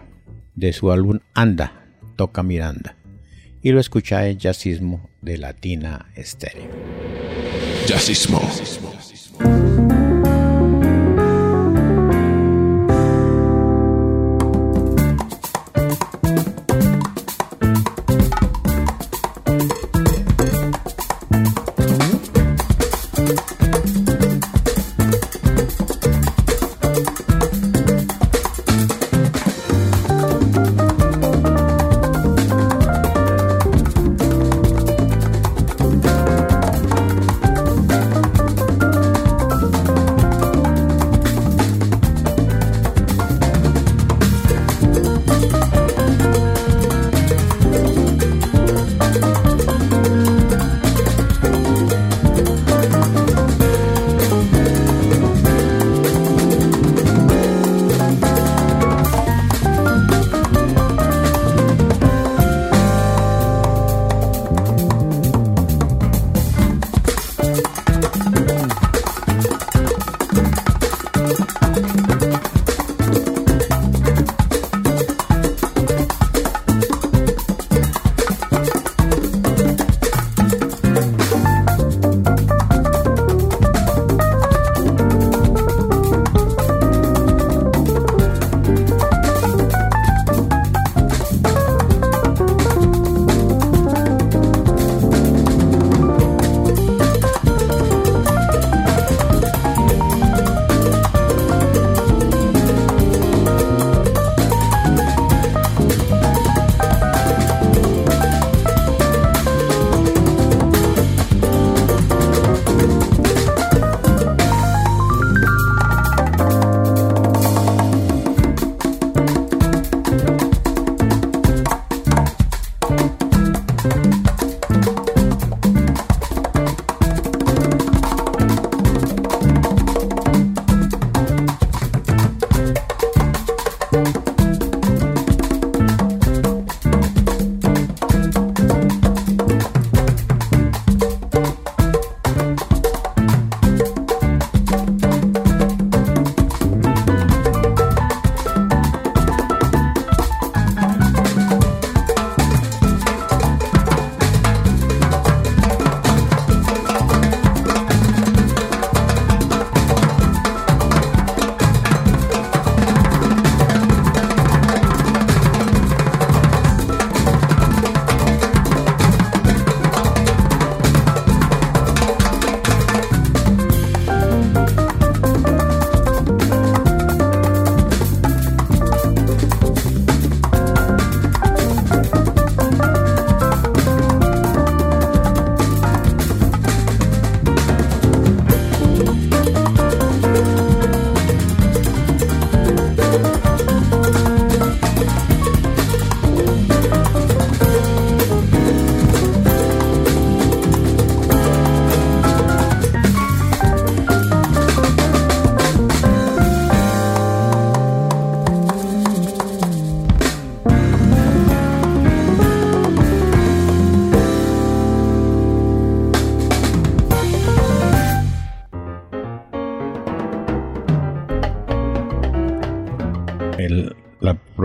de 0.54 0.72
su 0.72 0.90
álbum 0.90 1.20
Anda, 1.34 1.83
Toca 2.16 2.42
Miranda 2.42 2.96
y 3.62 3.70
lo 3.72 3.80
escucha 3.80 4.28
en 4.28 4.38
Jazzismo 4.38 5.08
de 5.22 5.38
Latina 5.38 6.06
Estéreo. 6.14 6.68
Jazzismo. 7.86 8.40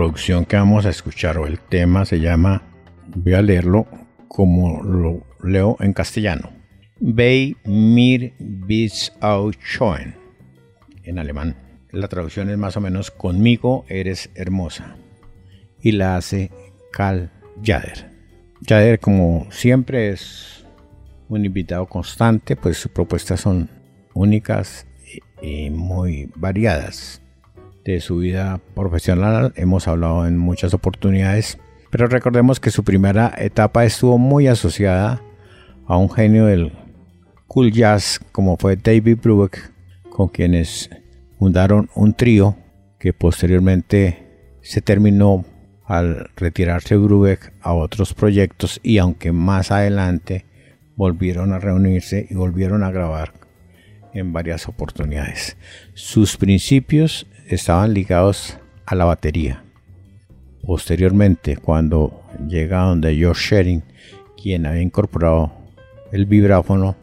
Producción 0.10 0.46
que 0.46 0.56
vamos 0.56 0.88
a 0.88 0.90
escuchar 0.90 1.38
o 1.38 1.46
el 1.46 1.60
tema 1.60 2.04
se 2.04 2.20
llama, 2.20 2.64
voy 3.16 3.36
a 3.36 3.44
leerlo 3.44 3.86
como 4.28 4.82
lo 4.82 5.24
leo 5.44 5.78
en 5.82 5.94
castellano. 5.94 6.50
Bei 7.00 7.56
mir 7.64 8.34
bis 8.40 9.14
au 9.22 9.52
schoen 9.54 10.16
en 11.04 11.20
alemán. 11.20 11.56
La 11.92 12.08
traducción 12.08 12.50
es 12.50 12.58
más 12.58 12.76
o 12.76 12.82
menos 12.82 13.12
conmigo 13.12 13.86
eres 13.88 14.32
hermosa 14.34 14.96
y 15.80 15.92
la 15.92 16.18
hace 16.18 16.50
Cal 16.92 17.32
Jader. 17.64 18.10
Jader 18.68 19.00
como 19.00 19.46
siempre 19.52 20.10
es 20.10 20.66
un 21.28 21.46
invitado 21.46 21.86
constante, 21.86 22.56
pues 22.56 22.78
sus 22.80 22.92
propuestas 22.92 23.42
son 23.42 23.70
únicas 24.16 24.88
y 25.40 25.70
muy 25.70 26.32
variadas. 26.36 27.22
De 27.90 28.02
su 28.02 28.18
vida 28.18 28.62
profesional 28.76 29.52
hemos 29.56 29.88
hablado 29.88 30.28
en 30.28 30.38
muchas 30.38 30.76
oportunidades, 30.76 31.58
pero 31.90 32.06
recordemos 32.06 32.60
que 32.60 32.70
su 32.70 32.84
primera 32.84 33.34
etapa 33.36 33.84
estuvo 33.84 34.20
muy 34.20 34.46
asociada 34.46 35.24
a 35.88 35.98
un 35.98 36.08
genio 36.12 36.46
del 36.46 36.72
cool 37.48 37.72
jazz 37.72 38.20
como 38.32 38.58
fue 38.58 38.76
David 38.76 39.18
Brubeck, 39.24 39.72
con 40.12 40.28
quienes 40.28 40.92
fundaron 41.40 41.90
un 41.96 42.14
trío 42.14 42.56
que 43.00 43.12
posteriormente 43.12 44.60
se 44.62 44.82
terminó 44.82 45.44
al 45.84 46.30
retirarse 46.36 46.96
Brubeck 46.96 47.54
a 47.60 47.74
otros 47.74 48.14
proyectos 48.14 48.80
y 48.84 49.00
aunque 49.00 49.32
más 49.32 49.72
adelante 49.72 50.46
volvieron 50.96 51.54
a 51.54 51.58
reunirse 51.58 52.28
y 52.30 52.36
volvieron 52.36 52.84
a 52.84 52.92
grabar 52.92 53.34
en 54.14 54.32
varias 54.32 54.68
oportunidades. 54.68 55.58
Sus 55.96 56.38
principios 56.38 57.26
estaban 57.50 57.94
ligados 57.94 58.58
a 58.86 58.96
la 58.96 59.06
batería. 59.06 59.64
Posteriormente, 60.66 61.58
cuando 61.58 62.24
llega 62.48 62.84
donde 62.84 63.16
George 63.16 63.56
Sherin, 63.56 63.84
quien 64.42 64.66
había 64.66 64.82
incorporado 64.82 65.52
el 66.12 66.26
vibráfono, 66.26 66.96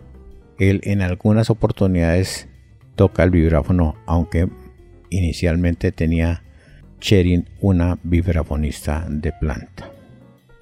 él 0.58 0.80
en 0.84 1.02
algunas 1.02 1.50
oportunidades 1.50 2.48
toca 2.94 3.22
el 3.24 3.30
vibráfono, 3.30 3.96
aunque 4.06 4.48
inicialmente 5.10 5.92
tenía 5.92 6.42
Sherin 7.00 7.48
una 7.60 7.98
vibrafonista 8.02 9.06
de 9.08 9.32
planta. 9.32 9.90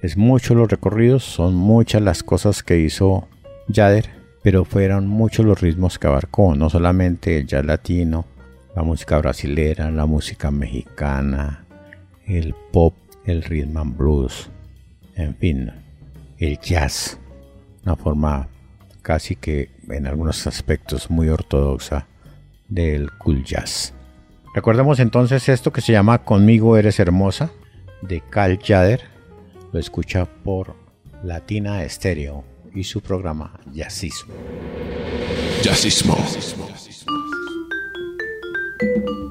Es 0.01 0.17
mucho 0.17 0.53
los 0.53 0.69
recorridos, 0.69 1.23
son 1.23 1.55
muchas 1.55 2.01
las 2.01 2.23
cosas 2.23 2.61
que 2.61 2.79
hizo 2.79 3.27
Jader 3.73 4.25
pero 4.45 4.63
fueron 4.63 5.07
muchos 5.07 5.43
los 5.43 5.59
ritmos 5.59 5.97
que 5.97 6.05
abarcó, 6.05 6.55
no 6.55 6.69
solamente 6.69 7.39
el 7.39 7.47
jazz 7.47 7.65
latino, 7.65 8.27
la 8.75 8.83
música 8.83 9.17
brasilera, 9.17 9.89
la 9.89 10.05
música 10.05 10.51
mexicana, 10.51 11.65
el 12.27 12.53
pop, 12.71 12.93
el 13.25 13.41
rhythm 13.43 13.77
and 13.77 13.97
blues, 13.97 14.49
en 15.15 15.35
fin, 15.35 15.71
el 16.37 16.59
jazz, 16.59 17.17
una 17.83 17.95
forma 17.95 18.49
casi 19.01 19.35
que 19.35 19.69
en 19.89 20.07
algunos 20.07 20.45
aspectos 20.45 21.09
muy 21.09 21.29
ortodoxa 21.29 22.07
del 22.67 23.11
cool 23.13 23.43
jazz. 23.45 23.93
Recordemos 24.53 24.99
entonces 24.99 25.47
esto 25.47 25.71
que 25.71 25.81
se 25.81 25.93
llama 25.93 26.23
Conmigo 26.23 26.77
eres 26.77 26.99
hermosa 26.99 27.51
de 28.01 28.21
Cal 28.21 28.59
Jader, 28.61 29.01
lo 29.71 29.79
escucha 29.79 30.25
por 30.25 30.75
Latina 31.23 31.83
Estéreo 31.83 32.43
y 32.73 32.83
su 32.83 33.01
programa 33.01 33.59
Jazzismo. 33.73 34.33
Jazzismo. 35.61 36.17
Este 38.79 39.24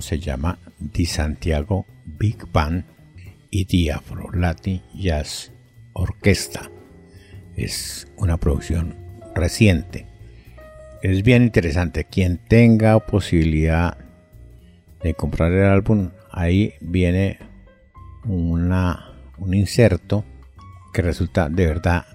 se 0.00 0.18
llama 0.18 0.58
Di 0.78 1.04
Santiago 1.04 1.86
Big 2.06 2.50
Band 2.50 2.84
y 3.50 3.66
The 3.66 3.92
Afro 3.92 4.30
Latin 4.32 4.80
Jazz 4.94 5.52
Orquesta. 5.92 6.70
Es 7.54 8.08
una 8.16 8.38
producción 8.38 8.96
reciente. 9.34 10.06
Es 11.02 11.22
bien 11.22 11.42
interesante. 11.42 12.04
Quien 12.04 12.38
tenga 12.38 12.98
posibilidad 12.98 13.98
de 15.02 15.14
comprar 15.14 15.52
el 15.52 15.64
álbum, 15.64 16.10
ahí 16.32 16.74
viene 16.80 17.38
una, 18.24 19.12
un 19.36 19.52
inserto 19.52 20.24
que 20.94 21.02
resulta 21.02 21.50
de 21.50 21.66
verdad 21.66 22.06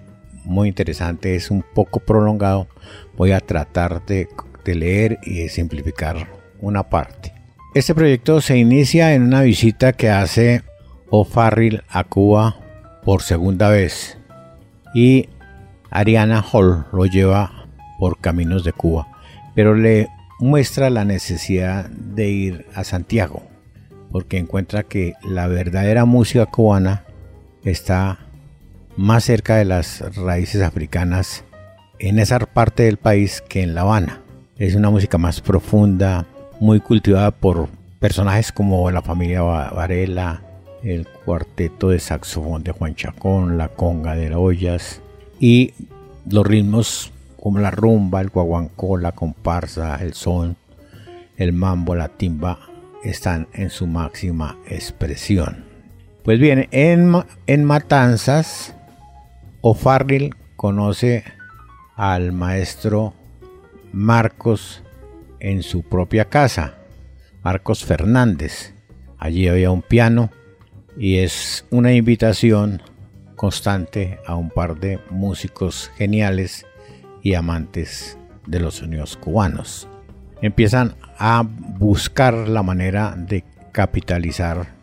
muy 0.44 0.68
interesante. 0.68 1.36
Es 1.36 1.50
un 1.50 1.62
poco 1.62 2.00
prolongado. 2.00 2.68
Voy 3.16 3.30
a 3.30 3.40
tratar 3.40 4.04
de, 4.06 4.28
de 4.64 4.74
leer 4.74 5.18
y 5.22 5.42
de 5.42 5.48
simplificar 5.48 6.28
una 6.58 6.90
parte. 6.90 7.39
Este 7.72 7.94
proyecto 7.94 8.40
se 8.40 8.58
inicia 8.58 9.14
en 9.14 9.22
una 9.22 9.42
visita 9.42 9.92
que 9.92 10.10
hace 10.10 10.64
O'Farrill 11.08 11.84
a 11.88 12.02
Cuba 12.02 12.56
por 13.04 13.22
segunda 13.22 13.68
vez 13.68 14.18
y 14.92 15.28
Ariana 15.88 16.42
Hall 16.42 16.86
lo 16.92 17.06
lleva 17.06 17.68
por 18.00 18.18
caminos 18.18 18.64
de 18.64 18.72
Cuba, 18.72 19.06
pero 19.54 19.76
le 19.76 20.08
muestra 20.40 20.90
la 20.90 21.04
necesidad 21.04 21.88
de 21.90 22.28
ir 22.28 22.66
a 22.74 22.82
Santiago 22.82 23.44
porque 24.10 24.38
encuentra 24.38 24.82
que 24.82 25.14
la 25.22 25.46
verdadera 25.46 26.06
música 26.06 26.46
cubana 26.46 27.04
está 27.62 28.18
más 28.96 29.22
cerca 29.22 29.54
de 29.54 29.66
las 29.66 30.00
raíces 30.16 30.62
africanas 30.62 31.44
en 32.00 32.18
esa 32.18 32.40
parte 32.40 32.82
del 32.82 32.96
país 32.96 33.44
que 33.48 33.62
en 33.62 33.76
La 33.76 33.82
Habana. 33.82 34.22
Es 34.56 34.74
una 34.74 34.90
música 34.90 35.18
más 35.18 35.40
profunda, 35.40 36.26
muy 36.60 36.80
cultivada 36.80 37.30
por 37.30 37.68
personajes 37.98 38.52
como 38.52 38.90
la 38.90 39.02
familia 39.02 39.42
Varela, 39.42 40.42
el 40.82 41.08
cuarteto 41.24 41.88
de 41.88 41.98
saxofón 41.98 42.62
de 42.62 42.72
Juan 42.72 42.94
Chacón, 42.94 43.58
la 43.58 43.68
conga 43.68 44.14
de 44.14 44.34
ollas 44.34 45.00
y 45.40 45.72
los 46.28 46.46
ritmos 46.46 47.12
como 47.42 47.58
la 47.58 47.70
rumba, 47.70 48.20
el 48.20 48.28
guaguancó, 48.28 48.98
la 48.98 49.12
comparsa, 49.12 49.96
el 49.96 50.12
son, 50.12 50.56
el 51.36 51.54
mambo, 51.54 51.94
la 51.94 52.08
timba 52.08 52.58
están 53.02 53.48
en 53.54 53.70
su 53.70 53.86
máxima 53.86 54.58
expresión. 54.66 55.64
Pues 56.22 56.38
bien, 56.38 56.68
en, 56.70 57.24
en 57.46 57.64
Matanzas, 57.64 58.74
O'Farrill 59.62 60.34
conoce 60.56 61.24
al 61.96 62.32
maestro 62.32 63.14
Marcos 63.92 64.82
en 65.40 65.62
su 65.62 65.82
propia 65.82 66.26
casa, 66.26 66.74
Marcos 67.42 67.84
Fernández. 67.84 68.74
Allí 69.18 69.48
había 69.48 69.70
un 69.70 69.82
piano 69.82 70.30
y 70.96 71.18
es 71.18 71.64
una 71.70 71.92
invitación 71.92 72.82
constante 73.36 74.18
a 74.26 74.36
un 74.36 74.50
par 74.50 74.78
de 74.78 75.00
músicos 75.10 75.90
geniales 75.96 76.66
y 77.22 77.34
amantes 77.34 78.18
de 78.46 78.60
los 78.60 78.74
sonidos 78.76 79.16
cubanos. 79.16 79.88
Empiezan 80.42 80.94
a 81.18 81.42
buscar 81.42 82.34
la 82.34 82.62
manera 82.62 83.14
de 83.16 83.44
capitalizar 83.72 84.74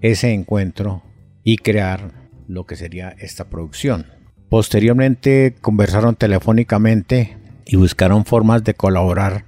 ese 0.00 0.32
encuentro 0.32 1.02
y 1.44 1.56
crear 1.58 2.12
lo 2.46 2.66
que 2.66 2.76
sería 2.76 3.14
esta 3.18 3.48
producción. 3.48 4.06
Posteriormente 4.48 5.54
conversaron 5.60 6.16
telefónicamente 6.16 7.36
y 7.66 7.76
buscaron 7.76 8.24
formas 8.24 8.64
de 8.64 8.74
colaborar. 8.74 9.44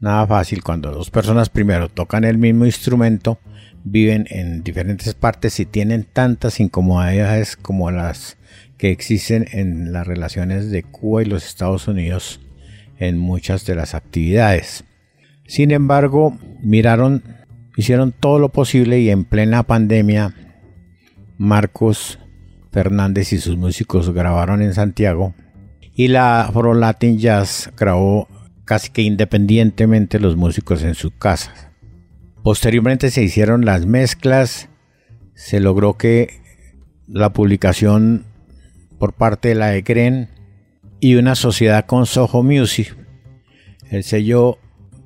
Nada 0.00 0.26
fácil 0.26 0.62
cuando 0.62 0.90
dos 0.90 1.10
personas 1.10 1.50
primero 1.50 1.90
tocan 1.90 2.24
el 2.24 2.38
mismo 2.38 2.64
instrumento, 2.64 3.38
viven 3.84 4.26
en 4.30 4.62
diferentes 4.62 5.12
partes 5.12 5.60
y 5.60 5.66
tienen 5.66 6.04
tantas 6.04 6.58
incomodidades 6.58 7.56
como 7.56 7.90
las 7.90 8.38
que 8.78 8.90
existen 8.90 9.46
en 9.52 9.92
las 9.92 10.06
relaciones 10.06 10.70
de 10.70 10.84
Cuba 10.84 11.22
y 11.22 11.26
los 11.26 11.44
Estados 11.46 11.86
Unidos 11.86 12.40
en 12.98 13.18
muchas 13.18 13.66
de 13.66 13.74
las 13.74 13.94
actividades. 13.94 14.84
Sin 15.46 15.70
embargo, 15.70 16.38
miraron, 16.62 17.22
hicieron 17.76 18.12
todo 18.12 18.38
lo 18.38 18.48
posible 18.48 19.00
y 19.00 19.10
en 19.10 19.24
plena 19.24 19.64
pandemia, 19.64 20.34
Marcos 21.36 22.18
Fernández 22.72 23.34
y 23.34 23.38
sus 23.38 23.58
músicos 23.58 24.14
grabaron 24.14 24.62
en 24.62 24.72
Santiago 24.72 25.34
y 25.94 26.08
la 26.08 26.42
Afro 26.42 26.72
Latin 26.72 27.18
Jazz 27.18 27.70
grabó 27.76 28.28
casi 28.70 28.90
que 28.90 29.02
independientemente 29.02 30.20
los 30.20 30.36
músicos 30.36 30.84
en 30.84 30.94
su 30.94 31.10
casa. 31.10 31.72
Posteriormente 32.44 33.10
se 33.10 33.20
hicieron 33.20 33.64
las 33.64 33.84
mezclas, 33.84 34.68
se 35.34 35.58
logró 35.58 35.98
que 35.98 36.40
la 37.08 37.32
publicación 37.32 38.26
por 39.00 39.14
parte 39.14 39.48
de 39.48 39.54
la 39.56 39.74
EGREN 39.74 40.28
y 41.00 41.16
una 41.16 41.34
sociedad 41.34 41.84
con 41.86 42.06
Soho 42.06 42.44
Music, 42.44 42.96
el 43.90 44.04
sello 44.04 44.58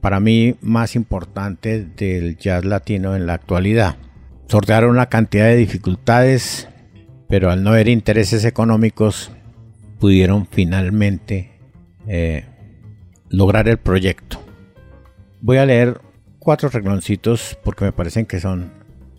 para 0.02 0.20
mí 0.20 0.56
más 0.60 0.94
importante 0.94 1.86
del 1.86 2.36
jazz 2.36 2.66
latino 2.66 3.16
en 3.16 3.24
la 3.24 3.32
actualidad. 3.32 3.96
Sortearon 4.46 4.90
una 4.90 5.06
cantidad 5.06 5.46
de 5.46 5.56
dificultades, 5.56 6.68
pero 7.30 7.50
al 7.50 7.62
no 7.62 7.70
haber 7.70 7.88
intereses 7.88 8.44
económicos, 8.44 9.32
pudieron 9.98 10.46
finalmente 10.50 11.52
eh, 12.06 12.44
lograr 13.28 13.68
el 13.68 13.78
proyecto. 13.78 14.40
Voy 15.40 15.58
a 15.58 15.66
leer 15.66 16.00
cuatro 16.38 16.68
regloncitos 16.68 17.58
porque 17.64 17.84
me 17.84 17.92
parecen 17.92 18.26
que 18.26 18.40
son 18.40 18.72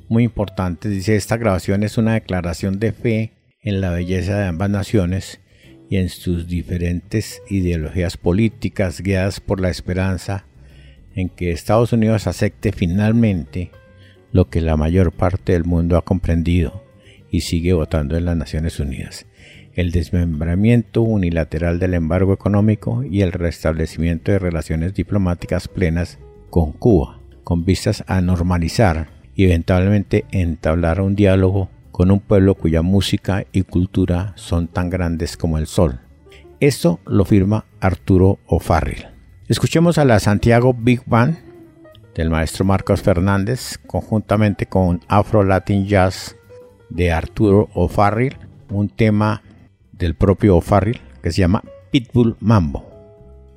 muy 0.09 0.23
importantes. 0.23 0.91
Dice, 0.91 1.15
esta 1.15 1.37
grabación 1.37 1.83
es 1.83 1.97
una 1.97 2.13
declaración 2.13 2.79
de 2.79 2.91
fe 2.91 3.33
en 3.61 3.81
la 3.81 3.91
belleza 3.91 4.37
de 4.37 4.47
ambas 4.47 4.69
naciones 4.69 5.41
y 5.89 5.97
en 5.97 6.09
sus 6.09 6.47
diferentes 6.47 7.41
ideologías 7.49 8.17
políticas 8.17 9.01
guiadas 9.01 9.39
por 9.39 9.59
la 9.59 9.69
esperanza 9.69 10.45
en 11.15 11.29
que 11.29 11.51
Estados 11.51 11.93
Unidos 11.93 12.27
acepte 12.27 12.71
finalmente 12.71 13.71
lo 14.31 14.49
que 14.49 14.61
la 14.61 14.75
mayor 14.77 15.11
parte 15.11 15.53
del 15.53 15.63
mundo 15.63 15.97
ha 15.97 16.03
comprendido 16.03 16.83
y 17.31 17.41
sigue 17.41 17.73
votando 17.73 18.17
en 18.17 18.25
las 18.25 18.35
Naciones 18.35 18.79
Unidas, 18.79 19.25
el 19.75 19.91
desmembramiento 19.91 21.01
unilateral 21.01 21.79
del 21.79 21.93
embargo 21.93 22.33
económico 22.33 23.03
y 23.03 23.21
el 23.21 23.31
restablecimiento 23.31 24.31
de 24.31 24.39
relaciones 24.39 24.93
diplomáticas 24.93 25.67
plenas 25.67 26.17
con 26.49 26.71
Cuba, 26.71 27.19
con 27.43 27.65
vistas 27.65 28.03
a 28.07 28.21
normalizar 28.21 29.09
y 29.35 29.45
eventualmente 29.45 30.25
entablar 30.31 31.01
un 31.01 31.15
diálogo 31.15 31.69
con 31.91 32.09
un 32.09 32.19
pueblo 32.19 32.55
cuya 32.55 32.81
música 32.81 33.45
y 33.51 33.63
cultura 33.63 34.33
son 34.35 34.67
tan 34.67 34.89
grandes 34.89 35.37
como 35.37 35.57
el 35.57 35.67
sol. 35.67 35.99
Esto 36.59 36.99
lo 37.05 37.25
firma 37.25 37.65
Arturo 37.81 38.39
O'Farrill. 38.47 39.07
Escuchemos 39.47 39.97
a 39.97 40.05
la 40.05 40.19
Santiago 40.19 40.73
Big 40.73 41.03
Band 41.05 41.37
del 42.15 42.29
maestro 42.29 42.63
Marcos 42.63 43.01
Fernández 43.01 43.77
conjuntamente 43.85 44.65
con 44.65 45.01
Afro 45.07 45.43
Latin 45.43 45.85
Jazz 45.85 46.37
de 46.89 47.11
Arturo 47.11 47.69
O'Farrill, 47.73 48.37
un 48.69 48.89
tema 48.89 49.43
del 49.97 50.15
propio 50.15 50.57
O'Farrill 50.57 51.01
que 51.21 51.31
se 51.31 51.41
llama 51.41 51.63
Pitbull 51.91 52.35
Mambo, 52.39 52.85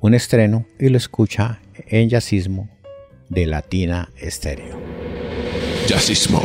un 0.01 0.13
estreno 0.13 0.65
y 0.79 0.89
lo 0.89 0.97
escucha 0.97 1.59
en 1.75 2.09
Jazzismo 2.09 2.69
de 3.29 3.45
Latina 3.45 4.09
Estéreo. 4.17 4.79
Jazzismo. 5.87 6.41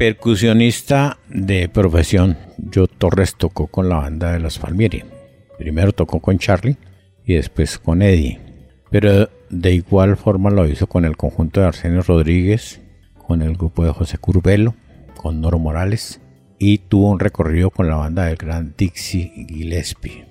Percusionista 0.00 1.18
de 1.28 1.68
profesión, 1.68 2.38
Joe 2.74 2.88
Torres 2.88 3.34
tocó 3.34 3.66
con 3.66 3.90
la 3.90 3.96
banda 3.96 4.32
de 4.32 4.40
los 4.40 4.58
Palmieri. 4.58 5.04
Primero 5.58 5.92
tocó 5.92 6.20
con 6.20 6.38
Charlie 6.38 6.78
y 7.26 7.34
después 7.34 7.78
con 7.78 8.00
Eddie. 8.00 8.40
Pero 8.90 9.28
de 9.50 9.74
igual 9.74 10.16
forma 10.16 10.48
lo 10.48 10.66
hizo 10.66 10.86
con 10.86 11.04
el 11.04 11.18
conjunto 11.18 11.60
de 11.60 11.66
Arsenio 11.66 12.00
Rodríguez, 12.00 12.80
con 13.26 13.42
el 13.42 13.58
grupo 13.58 13.84
de 13.84 13.92
José 13.92 14.16
Curbelo, 14.16 14.74
con 15.18 15.42
Noro 15.42 15.58
Morales 15.58 16.22
y 16.58 16.78
tuvo 16.78 17.10
un 17.10 17.20
recorrido 17.20 17.68
con 17.68 17.86
la 17.86 17.96
banda 17.96 18.24
del 18.24 18.36
gran 18.36 18.72
Dixie 18.78 19.30
Gillespie. 19.50 20.24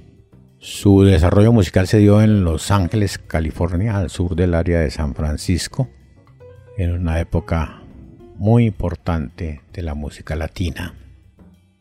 Su 0.57 1.03
desarrollo 1.03 1.53
musical 1.53 1.85
se 1.85 1.99
dio 1.99 2.23
en 2.23 2.43
Los 2.43 2.71
Ángeles, 2.71 3.19
California, 3.19 3.97
al 3.97 4.09
sur 4.09 4.35
del 4.35 4.55
área 4.55 4.79
de 4.79 4.89
San 4.89 5.13
Francisco, 5.13 5.87
en 6.75 6.91
una 6.91 7.19
época 7.19 7.78
muy 8.39 8.65
importante 8.65 9.61
de 9.73 9.83
la 9.83 9.93
música 9.95 10.37
latina. 10.37 10.95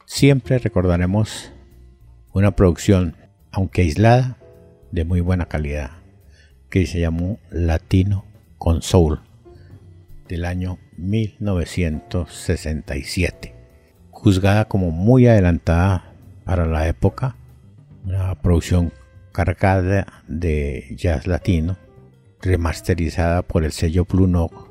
Siempre 0.07 0.59
recordaremos 0.59 1.53
una 2.33 2.57
producción, 2.57 3.15
aunque 3.53 3.83
aislada, 3.83 4.39
de 4.91 5.05
muy 5.05 5.21
buena 5.21 5.47
calidad, 5.47 5.93
que 6.69 6.85
se 6.87 6.99
llamó 6.99 7.39
Latino 7.51 8.25
con 8.59 8.83
Soul, 8.83 9.21
del 10.27 10.45
año 10.45 10.81
1967. 10.97 13.55
Juzgada 14.11 14.65
como 14.65 14.91
muy 14.91 15.29
adelantada 15.29 16.13
para 16.45 16.67
la 16.67 16.89
época, 16.89 17.37
una 18.05 18.35
producción 18.35 18.93
cargada 19.31 20.25
de 20.27 20.93
jazz 20.97 21.29
latino, 21.29 21.79
remasterizada 22.43 23.43
por 23.43 23.63
el 23.63 23.71
sello 23.71 24.07
Blue 24.07 24.27
Note 24.27 24.68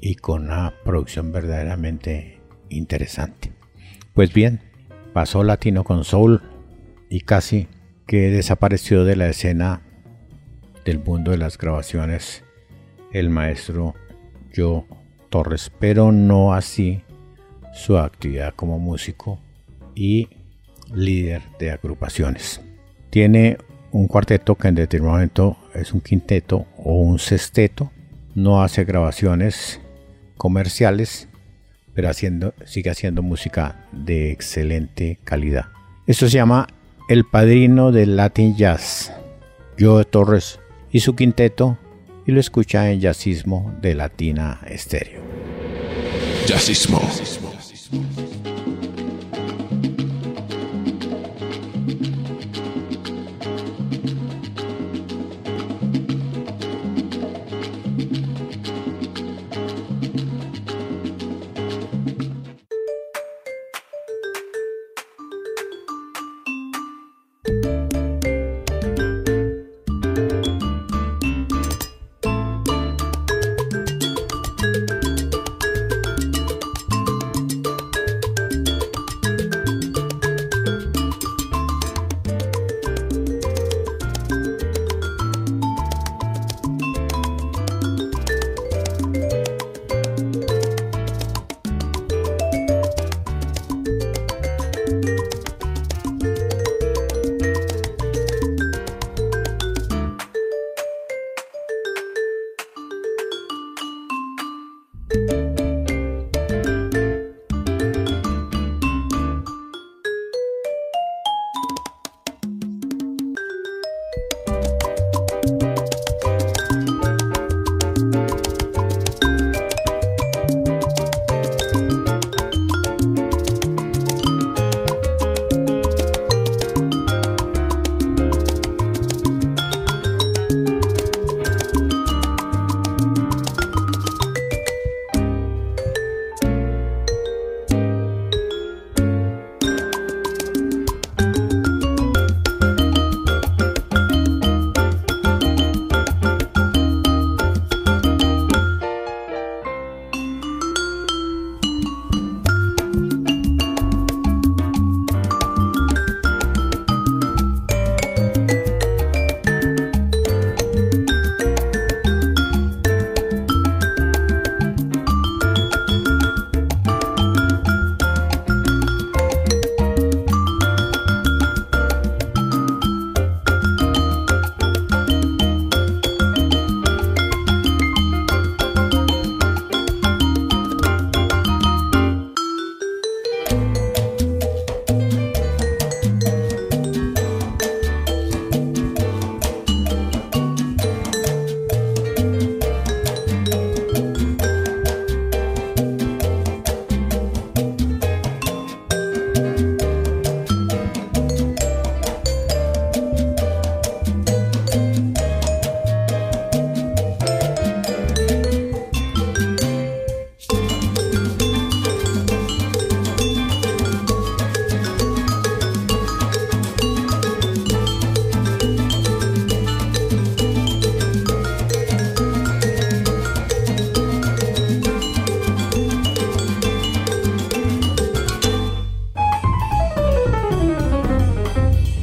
y 0.00 0.16
con 0.16 0.44
una 0.44 0.74
producción 0.84 1.32
verdaderamente 1.32 2.40
interesante. 2.68 3.52
Pues 4.14 4.32
bien, 4.32 4.60
pasó 5.12 5.42
latino 5.44 5.84
con 5.84 6.04
soul 6.04 6.42
y 7.08 7.20
casi 7.20 7.68
que 8.06 8.30
desapareció 8.30 9.04
de 9.04 9.16
la 9.16 9.28
escena 9.28 9.82
del 10.84 10.98
mundo 10.98 11.30
de 11.32 11.38
las 11.38 11.58
grabaciones 11.58 12.44
el 13.12 13.30
maestro 13.30 13.94
Joe 14.54 14.84
Torres, 15.30 15.70
pero 15.78 16.12
no 16.12 16.52
así 16.52 17.02
su 17.72 17.98
actividad 17.98 18.54
como 18.54 18.78
músico 18.78 19.38
y 19.94 20.28
líder 20.92 21.42
de 21.58 21.70
agrupaciones. 21.70 22.60
Tiene 23.10 23.58
un 23.92 24.06
cuarteto 24.06 24.54
que 24.54 24.68
en 24.68 24.74
determinado 24.74 25.16
momento 25.16 25.56
es 25.74 25.92
un 25.92 26.00
quinteto 26.00 26.66
o 26.76 26.94
un 26.94 27.18
sexteto. 27.18 27.90
No 28.34 28.62
hace 28.62 28.84
grabaciones 28.84 29.80
comerciales, 30.38 31.28
pero 31.92 32.08
haciendo, 32.08 32.54
sigue 32.64 32.90
haciendo 32.90 33.22
música 33.22 33.86
de 33.92 34.30
excelente 34.30 35.18
calidad. 35.24 35.66
Esto 36.06 36.26
se 36.26 36.36
llama 36.36 36.66
El 37.10 37.24
Padrino 37.26 37.92
del 37.92 38.16
Latin 38.16 38.56
Jazz, 38.56 39.12
Joe 39.78 40.06
Torres 40.06 40.60
y 40.90 41.00
su 41.00 41.14
quinteto, 41.14 41.76
y 42.26 42.32
lo 42.32 42.40
escucha 42.40 42.90
en 42.90 43.00
Jazzismo 43.00 43.74
de 43.82 43.94
Latina 43.94 44.60
Estéreo. 44.66 45.22
Jazzismo. 46.46 47.00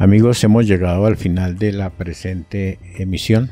Amigos, 0.05 0.43
hemos 0.43 0.67
llegado 0.67 1.07
al 1.07 1.17
final 1.17 1.57
de 1.57 1.71
la 1.71 1.89
presente 1.89 2.77
emisión. 2.95 3.49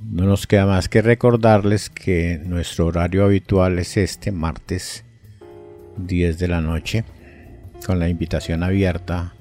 No 0.00 0.26
nos 0.26 0.46
queda 0.46 0.64
más 0.64 0.88
que 0.88 1.02
recordarles 1.02 1.90
que 1.90 2.40
nuestro 2.44 2.86
horario 2.86 3.24
habitual 3.24 3.80
es 3.80 3.96
este 3.96 4.30
martes 4.30 5.04
10 5.96 6.38
de 6.38 6.46
la 6.46 6.60
noche, 6.60 7.02
con 7.84 7.98
la 7.98 8.08
invitación 8.08 8.62
abierta 8.62 9.34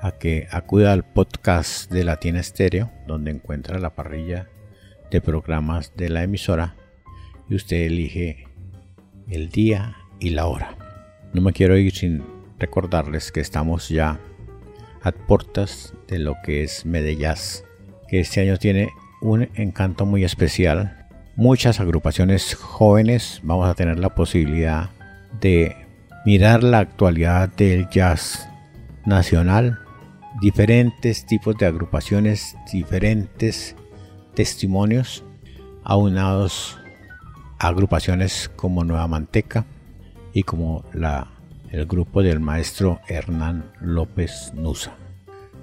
a 0.00 0.12
que 0.12 0.46
acuda 0.52 0.92
al 0.92 1.02
podcast 1.02 1.90
de 1.90 2.04
Latina 2.04 2.38
Estéreo, 2.38 2.92
donde 3.08 3.32
encuentra 3.32 3.80
la 3.80 3.90
parrilla 3.90 4.46
de 5.10 5.20
programas 5.20 5.92
de 5.96 6.08
la 6.08 6.22
emisora 6.22 6.76
y 7.48 7.56
usted 7.56 7.78
elige 7.78 8.46
el 9.28 9.48
día 9.48 9.96
y 10.20 10.30
la 10.30 10.46
hora. 10.46 10.76
No 11.32 11.40
me 11.42 11.52
quiero 11.52 11.76
ir 11.76 11.92
sin 11.92 12.22
recordarles 12.60 13.32
que 13.32 13.40
estamos 13.40 13.88
ya 13.88 14.20
a 15.02 15.12
de 16.08 16.18
lo 16.18 16.36
que 16.44 16.62
es 16.62 16.84
Medellín, 16.84 17.34
que 18.08 18.20
este 18.20 18.40
año 18.40 18.56
tiene 18.58 18.90
un 19.20 19.48
encanto 19.54 20.06
muy 20.06 20.24
especial. 20.24 21.06
Muchas 21.36 21.80
agrupaciones 21.80 22.54
jóvenes 22.54 23.40
vamos 23.42 23.68
a 23.68 23.74
tener 23.74 23.98
la 23.98 24.14
posibilidad 24.14 24.90
de 25.40 25.76
mirar 26.26 26.62
la 26.62 26.80
actualidad 26.80 27.48
del 27.48 27.88
jazz 27.88 28.48
nacional, 29.06 29.78
diferentes 30.40 31.24
tipos 31.26 31.56
de 31.56 31.66
agrupaciones, 31.66 32.56
diferentes 32.72 33.76
testimonios 34.34 35.24
aunados 35.82 36.78
a 37.58 37.68
agrupaciones 37.68 38.50
como 38.54 38.84
Nueva 38.84 39.08
Manteca 39.08 39.64
y 40.32 40.42
como 40.42 40.84
la, 40.92 41.39
el 41.70 41.86
grupo 41.86 42.22
del 42.22 42.40
maestro 42.40 43.00
Hernán 43.08 43.64
López 43.80 44.52
Nusa. 44.54 44.92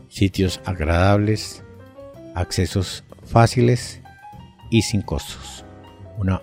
Sitios 0.09 0.61
agradables, 0.65 1.63
accesos 2.33 3.03
fáciles 3.25 4.01
y 4.69 4.81
sin 4.83 5.01
costos. 5.01 5.65
Una 6.17 6.41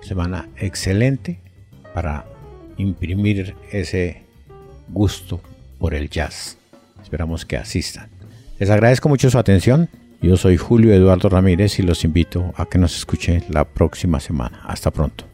semana 0.00 0.48
excelente 0.56 1.40
para 1.92 2.24
imprimir 2.76 3.54
ese 3.70 4.22
gusto 4.88 5.40
por 5.78 5.94
el 5.94 6.08
jazz. 6.08 6.56
Esperamos 7.02 7.44
que 7.44 7.56
asistan. 7.56 8.08
Les 8.58 8.70
agradezco 8.70 9.08
mucho 9.08 9.30
su 9.30 9.38
atención. 9.38 9.88
Yo 10.22 10.36
soy 10.36 10.56
Julio 10.56 10.94
Eduardo 10.94 11.28
Ramírez 11.28 11.78
y 11.78 11.82
los 11.82 12.04
invito 12.04 12.54
a 12.56 12.64
que 12.66 12.78
nos 12.78 12.96
escuchen 12.96 13.44
la 13.50 13.64
próxima 13.64 14.20
semana. 14.20 14.62
Hasta 14.66 14.90
pronto. 14.90 15.33